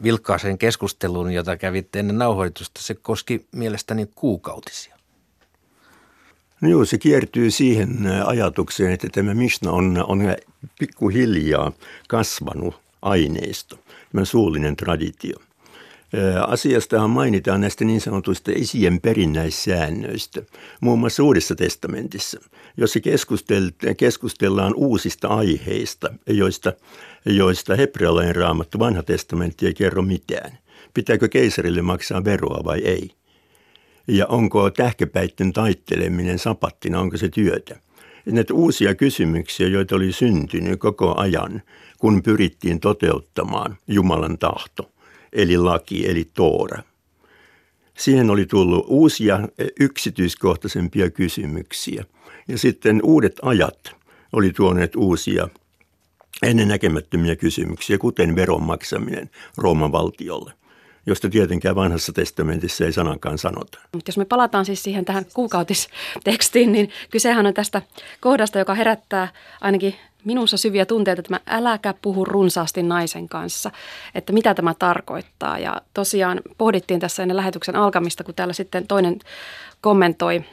vilkkaaseen 0.03 0.57
keskusteluun, 0.57 1.31
jota 1.31 1.57
kävitte 1.57 1.99
ennen 1.99 2.17
nauhoitusta. 2.17 2.81
Se 2.81 2.93
koski 2.93 3.45
mielestäni 3.51 4.09
kuukautisia. 4.15 4.95
No 6.61 6.69
joo, 6.69 6.85
se 6.85 6.97
kiertyy 6.97 7.51
siihen 7.51 7.97
ajatukseen, 8.25 8.91
että 8.91 9.07
tämä 9.11 9.33
Mishna 9.33 9.71
on, 9.71 10.05
on 10.07 10.21
pikkuhiljaa 10.79 11.71
kasvanut 12.07 12.75
aineisto, 13.01 13.79
tämä 14.11 14.25
suullinen 14.25 14.75
traditio. 14.75 15.37
Asiastahan 16.47 17.09
mainitaan 17.09 17.61
näistä 17.61 17.85
niin 17.85 18.01
sanotuista 18.01 18.51
esien 18.51 19.01
perinnäissäännöistä, 19.01 20.41
muun 20.81 20.99
muassa 20.99 21.23
Uudessa 21.23 21.55
testamentissa, 21.55 22.39
jossa 22.77 22.99
keskustellaan 23.97 24.73
uusista 24.75 25.27
aiheista, 25.27 26.13
joista, 26.27 26.73
joista 27.25 27.75
hebrealainen 27.75 28.35
raamattu 28.35 28.79
vanha 28.79 29.03
testamentti 29.03 29.65
ei 29.65 29.73
kerro 29.73 30.01
mitään. 30.01 30.57
Pitääkö 30.93 31.27
keisarille 31.27 31.81
maksaa 31.81 32.23
veroa 32.23 32.61
vai 32.65 32.79
ei? 32.79 33.11
Ja 34.07 34.25
onko 34.27 34.69
tähkäpäitten 34.69 35.53
taitteleminen 35.53 36.39
sapattina, 36.39 36.99
onko 36.99 37.17
se 37.17 37.29
työtä? 37.29 37.79
Näitä 38.25 38.53
uusia 38.53 38.95
kysymyksiä, 38.95 39.67
joita 39.67 39.95
oli 39.95 40.11
syntynyt 40.11 40.79
koko 40.79 41.17
ajan, 41.17 41.61
kun 41.97 42.23
pyrittiin 42.23 42.79
toteuttamaan 42.79 43.77
Jumalan 43.87 44.37
tahto, 44.37 44.91
eli 45.33 45.57
laki, 45.57 46.09
eli 46.09 46.29
Toora. 46.33 46.83
Siihen 47.97 48.29
oli 48.29 48.45
tullut 48.45 48.85
uusia 48.87 49.39
yksityiskohtaisempia 49.79 51.09
kysymyksiä. 51.09 52.05
Ja 52.47 52.57
sitten 52.57 52.99
uudet 53.03 53.35
ajat 53.41 53.95
oli 54.33 54.51
tuoneet 54.51 54.95
uusia 54.95 55.49
ennennäkemättömiä 56.43 57.35
kysymyksiä, 57.35 57.97
kuten 57.97 58.35
veron 58.35 58.63
maksaminen 58.63 59.29
Rooman 59.57 59.91
valtiolle 59.91 60.53
josta 61.05 61.29
tietenkään 61.29 61.75
vanhassa 61.75 62.13
testamentissa 62.13 62.85
ei 62.85 62.91
sanankaan 62.91 63.37
sanota. 63.37 63.79
Jos 64.07 64.17
me 64.17 64.25
palataan 64.25 64.65
siis 64.65 64.83
siihen 64.83 65.05
tähän 65.05 65.25
kuukautistekstiin, 65.33 66.71
niin 66.71 66.89
kysehän 67.11 67.45
on 67.45 67.53
tästä 67.53 67.81
kohdasta, 68.19 68.59
joka 68.59 68.73
herättää 68.73 69.27
ainakin 69.61 69.95
minussa 70.25 70.57
syviä 70.57 70.85
tunteita, 70.85 71.19
että 71.19 71.33
mä 71.33 71.39
äläkä 71.47 71.93
puhu 72.01 72.25
runsaasti 72.25 72.83
naisen 72.83 73.29
kanssa, 73.29 73.71
että 74.15 74.33
mitä 74.33 74.53
tämä 74.53 74.73
tarkoittaa. 74.79 75.59
Ja 75.59 75.81
tosiaan 75.93 76.41
pohdittiin 76.57 76.99
tässä 76.99 77.23
ennen 77.23 77.37
lähetyksen 77.37 77.75
alkamista, 77.75 78.23
kun 78.23 78.35
täällä 78.35 78.53
sitten 78.53 78.87
toinen 78.87 79.19
kommentoi 79.81 80.43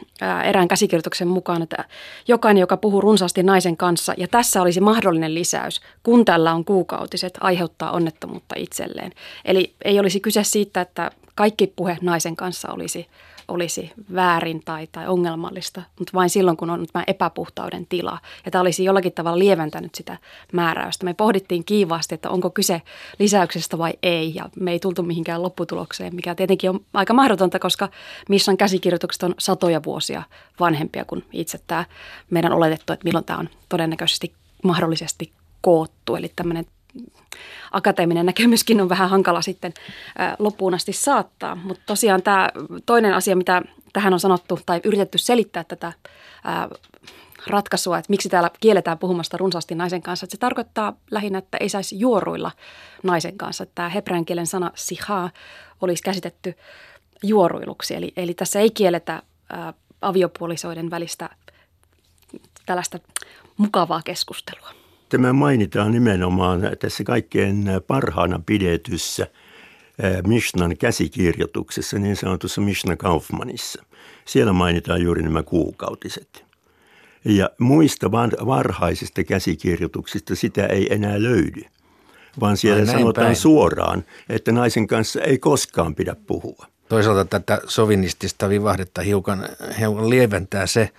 erään 0.44 0.68
käsikirjoituksen 0.68 1.28
mukaan, 1.28 1.62
että 1.62 1.84
jokainen, 2.28 2.60
joka 2.60 2.76
puhuu 2.76 3.00
runsaasti 3.00 3.42
naisen 3.42 3.76
kanssa, 3.76 4.14
ja 4.16 4.28
tässä 4.28 4.62
olisi 4.62 4.80
mahdollinen 4.80 5.34
lisäys, 5.34 5.80
kun 6.02 6.24
tällä 6.24 6.54
on 6.54 6.64
kuukautiset, 6.64 7.38
aiheuttaa 7.40 7.90
onnettomuutta 7.90 8.54
itselleen. 8.58 9.12
Eli 9.44 9.74
ei 9.84 10.00
olisi 10.00 10.20
kyse 10.20 10.44
siitä, 10.44 10.80
että 10.80 11.10
kaikki 11.36 11.72
puhe 11.76 11.98
naisen 12.00 12.36
kanssa 12.36 12.72
olisi 12.72 13.06
olisi 13.48 13.92
väärin 14.14 14.62
tai, 14.64 14.88
tai 14.92 15.06
ongelmallista, 15.06 15.82
mutta 15.98 16.12
vain 16.14 16.30
silloin, 16.30 16.56
kun 16.56 16.70
on 16.70 16.86
tämä 16.92 17.04
epäpuhtauden 17.06 17.86
tila. 17.86 18.18
Ja 18.44 18.50
tämä 18.50 18.62
olisi 18.62 18.84
jollakin 18.84 19.12
tavalla 19.12 19.38
lieventänyt 19.38 19.94
sitä 19.94 20.18
määräystä. 20.52 21.04
Me 21.04 21.14
pohdittiin 21.14 21.64
kiivaasti, 21.64 22.14
että 22.14 22.30
onko 22.30 22.50
kyse 22.50 22.82
lisäyksestä 23.18 23.78
vai 23.78 23.92
ei, 24.02 24.34
ja 24.34 24.48
me 24.60 24.72
ei 24.72 24.78
tultu 24.78 25.02
mihinkään 25.02 25.42
lopputulokseen, 25.42 26.14
mikä 26.14 26.34
tietenkin 26.34 26.70
on 26.70 26.80
aika 26.94 27.14
mahdotonta, 27.14 27.58
koska 27.58 27.88
Missan 28.28 28.56
käsikirjoitukset 28.56 29.22
on 29.22 29.34
satoja 29.38 29.82
vuosia 29.82 30.22
vanhempia 30.60 31.04
kuin 31.04 31.24
itse 31.32 31.60
tämä 31.66 31.84
meidän 32.30 32.52
oletettu, 32.52 32.92
että 32.92 33.04
milloin 33.04 33.24
tämä 33.24 33.38
on 33.38 33.48
todennäköisesti 33.68 34.32
mahdollisesti 34.64 35.32
koottu. 35.60 36.16
Eli 36.16 36.32
tämmöinen 36.36 36.66
akateeminen 37.72 38.26
näkemyskin 38.26 38.80
on 38.80 38.88
vähän 38.88 39.10
hankala 39.10 39.42
sitten 39.42 39.72
loppuun 40.38 40.74
asti 40.74 40.92
saattaa. 40.92 41.54
Mutta 41.54 41.82
tosiaan 41.86 42.22
tämä 42.22 42.48
toinen 42.86 43.14
asia, 43.14 43.36
mitä 43.36 43.62
tähän 43.92 44.12
on 44.12 44.20
sanottu 44.20 44.60
tai 44.66 44.80
yritetty 44.84 45.18
selittää 45.18 45.64
tätä 45.64 45.92
ratkaisua, 47.46 47.98
että 47.98 48.10
miksi 48.10 48.28
täällä 48.28 48.50
kielletään 48.60 48.98
puhumasta 48.98 49.36
runsaasti 49.36 49.74
naisen 49.74 50.02
kanssa. 50.02 50.24
Että 50.24 50.32
se 50.32 50.38
tarkoittaa 50.38 50.92
lähinnä, 51.10 51.38
että 51.38 51.58
ei 51.58 51.68
saisi 51.68 51.98
juoruilla 51.98 52.50
naisen 53.02 53.38
kanssa. 53.38 53.66
Tämä 53.66 53.88
hebrean 53.88 54.24
kielen 54.24 54.46
sana 54.46 54.70
siha 54.74 55.30
olisi 55.80 56.02
käsitetty 56.02 56.54
juoruiluksi. 57.22 57.94
Eli, 57.94 58.12
eli 58.16 58.34
tässä 58.34 58.60
ei 58.60 58.70
kielletä 58.70 59.22
aviopuolisoiden 60.00 60.90
välistä 60.90 61.30
tällaista 62.66 62.98
mukavaa 63.56 64.02
keskustelua. 64.04 64.85
Tämä 65.08 65.32
mainitaan 65.32 65.92
nimenomaan 65.92 66.60
tässä 66.78 67.04
kaikkein 67.04 67.64
parhaana 67.86 68.40
pidetyssä 68.46 69.26
Mishnan 70.26 70.76
käsikirjoituksessa, 70.76 71.98
niin 71.98 72.16
sanotussa 72.16 72.60
Mishna 72.60 72.96
Kaufmanissa. 72.96 73.82
Siellä 74.24 74.52
mainitaan 74.52 75.02
juuri 75.02 75.22
nämä 75.22 75.42
kuukautiset. 75.42 76.44
Ja 77.24 77.50
muista 77.58 78.12
varhaisista 78.46 79.24
käsikirjoituksista 79.24 80.34
sitä 80.34 80.66
ei 80.66 80.94
enää 80.94 81.22
löydy, 81.22 81.62
vaan 82.40 82.56
siellä 82.56 82.80
Ai 82.80 82.86
sanotaan 82.86 83.26
päin. 83.26 83.36
suoraan, 83.36 84.04
että 84.28 84.52
naisen 84.52 84.86
kanssa 84.86 85.20
ei 85.20 85.38
koskaan 85.38 85.94
pidä 85.94 86.16
puhua. 86.26 86.66
Toisaalta 86.88 87.24
tätä 87.24 87.60
sovinistista 87.66 88.48
vivahdetta 88.48 89.02
hiukan, 89.02 89.48
hiukan 89.80 90.10
lieventää 90.10 90.66
se, 90.66 90.90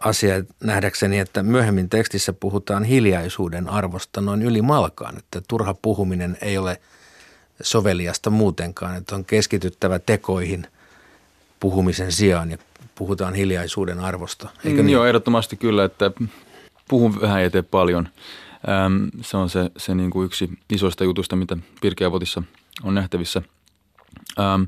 asia 0.00 0.34
nähdäkseni, 0.64 1.18
että 1.18 1.42
myöhemmin 1.42 1.88
tekstissä 1.88 2.32
puhutaan 2.32 2.84
hiljaisuuden 2.84 3.68
arvosta 3.68 4.20
noin 4.20 4.42
yli 4.42 4.62
malkaan, 4.62 5.18
että 5.18 5.42
turha 5.48 5.74
puhuminen 5.74 6.38
ei 6.42 6.58
ole 6.58 6.80
soveliasta 7.62 8.30
muutenkaan, 8.30 8.96
että 8.96 9.14
on 9.14 9.24
keskityttävä 9.24 9.98
tekoihin 9.98 10.66
puhumisen 11.60 12.12
sijaan 12.12 12.50
ja 12.50 12.58
puhutaan 12.94 13.34
hiljaisuuden 13.34 14.00
arvosta. 14.00 14.48
Eikö 14.64 14.82
mm, 14.82 14.86
niin? 14.86 14.92
Joo, 14.92 15.04
ehdottomasti 15.06 15.56
kyllä, 15.56 15.84
että 15.84 16.10
puhun 16.88 17.20
vähän 17.20 17.42
ja 17.42 17.50
tee 17.50 17.62
paljon. 17.62 18.08
Ähm, 18.68 19.04
se 19.20 19.36
on 19.36 19.50
se, 19.50 19.70
se 19.76 19.94
niin 19.94 20.10
kuin 20.10 20.26
yksi 20.26 20.50
isoista 20.70 21.04
jutusta, 21.04 21.36
mitä 21.36 21.56
Pirkeavotissa 21.80 22.42
on 22.82 22.94
nähtävissä. 22.94 23.42
Ähm, 24.38 24.62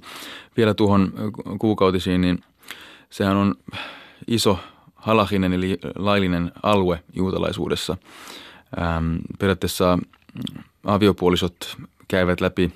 vielä 0.57 0.75
tuohon 0.75 1.13
kuukautisiin, 1.59 2.21
niin 2.21 2.45
sehän 3.11 3.37
on 3.37 3.55
iso 4.27 4.59
halahinen 5.07 5.53
eli 5.53 5.79
laillinen 5.97 6.53
alue 6.63 7.03
juutalaisuudessa. 7.17 7.97
Ähm, 8.79 9.17
periaatteessa 9.39 9.99
aviopuolisot 10.85 11.77
käyvät 12.09 12.41
läpi 12.41 12.73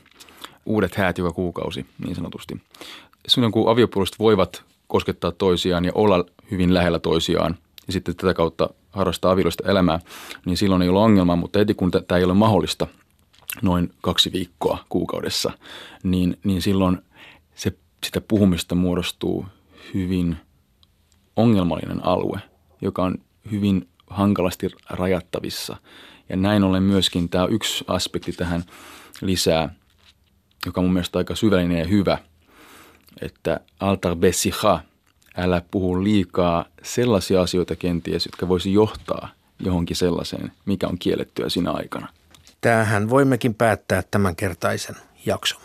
uudet 0.66 0.94
häät 0.94 1.18
joka 1.18 1.32
kuukausi 1.32 1.86
niin 2.04 2.14
sanotusti. 2.14 2.60
Silloin 3.28 3.52
kun 3.52 3.70
aviopuolisot 3.70 4.18
voivat 4.18 4.64
koskettaa 4.86 5.32
toisiaan 5.32 5.84
ja 5.84 5.92
olla 5.94 6.24
hyvin 6.50 6.74
lähellä 6.74 6.98
toisiaan 6.98 7.56
ja 7.86 7.92
sitten 7.92 8.16
tätä 8.16 8.34
kautta 8.34 8.70
harrastaa 8.90 9.32
avioliista 9.32 9.70
elämää, 9.70 10.00
niin 10.46 10.56
silloin 10.56 10.82
ei 10.82 10.88
ole 10.88 11.00
ongelmaa, 11.00 11.36
mutta 11.36 11.58
heti 11.58 11.74
kun 11.74 11.90
tämä 11.90 12.18
ei 12.18 12.24
ole 12.24 12.34
mahdollista 12.34 12.86
noin 13.62 13.92
kaksi 14.00 14.32
viikkoa 14.32 14.78
kuukaudessa, 14.88 15.52
niin, 16.02 16.38
niin 16.44 16.62
silloin 16.62 16.98
se, 17.54 17.72
sitä 18.06 18.20
puhumista 18.20 18.74
muodostuu 18.74 19.46
hyvin– 19.94 20.36
ongelmallinen 21.36 22.04
alue, 22.04 22.40
joka 22.80 23.02
on 23.02 23.14
hyvin 23.50 23.88
hankalasti 24.06 24.68
rajattavissa. 24.90 25.76
Ja 26.28 26.36
näin 26.36 26.64
ollen 26.64 26.82
myöskin 26.82 27.28
tämä 27.28 27.46
yksi 27.46 27.84
aspekti 27.88 28.32
tähän 28.32 28.64
lisää, 29.20 29.74
joka 30.66 30.82
mun 30.82 30.92
mielestä 30.92 31.18
aika 31.18 31.34
syvällinen 31.34 31.78
ja 31.78 31.86
hyvä, 31.86 32.18
että 33.20 33.60
altar 33.80 34.16
besiha, 34.16 34.80
älä 35.36 35.62
puhu 35.70 36.04
liikaa 36.04 36.64
sellaisia 36.82 37.42
asioita 37.42 37.76
kenties, 37.76 38.26
jotka 38.26 38.48
voisi 38.48 38.72
johtaa 38.72 39.28
johonkin 39.60 39.96
sellaiseen, 39.96 40.52
mikä 40.64 40.88
on 40.88 40.98
kiellettyä 40.98 41.48
siinä 41.48 41.70
aikana. 41.70 42.08
Tähän 42.60 43.10
voimmekin 43.10 43.54
päättää 43.54 44.02
tämänkertaisen 44.10 44.96
jakson. 45.26 45.60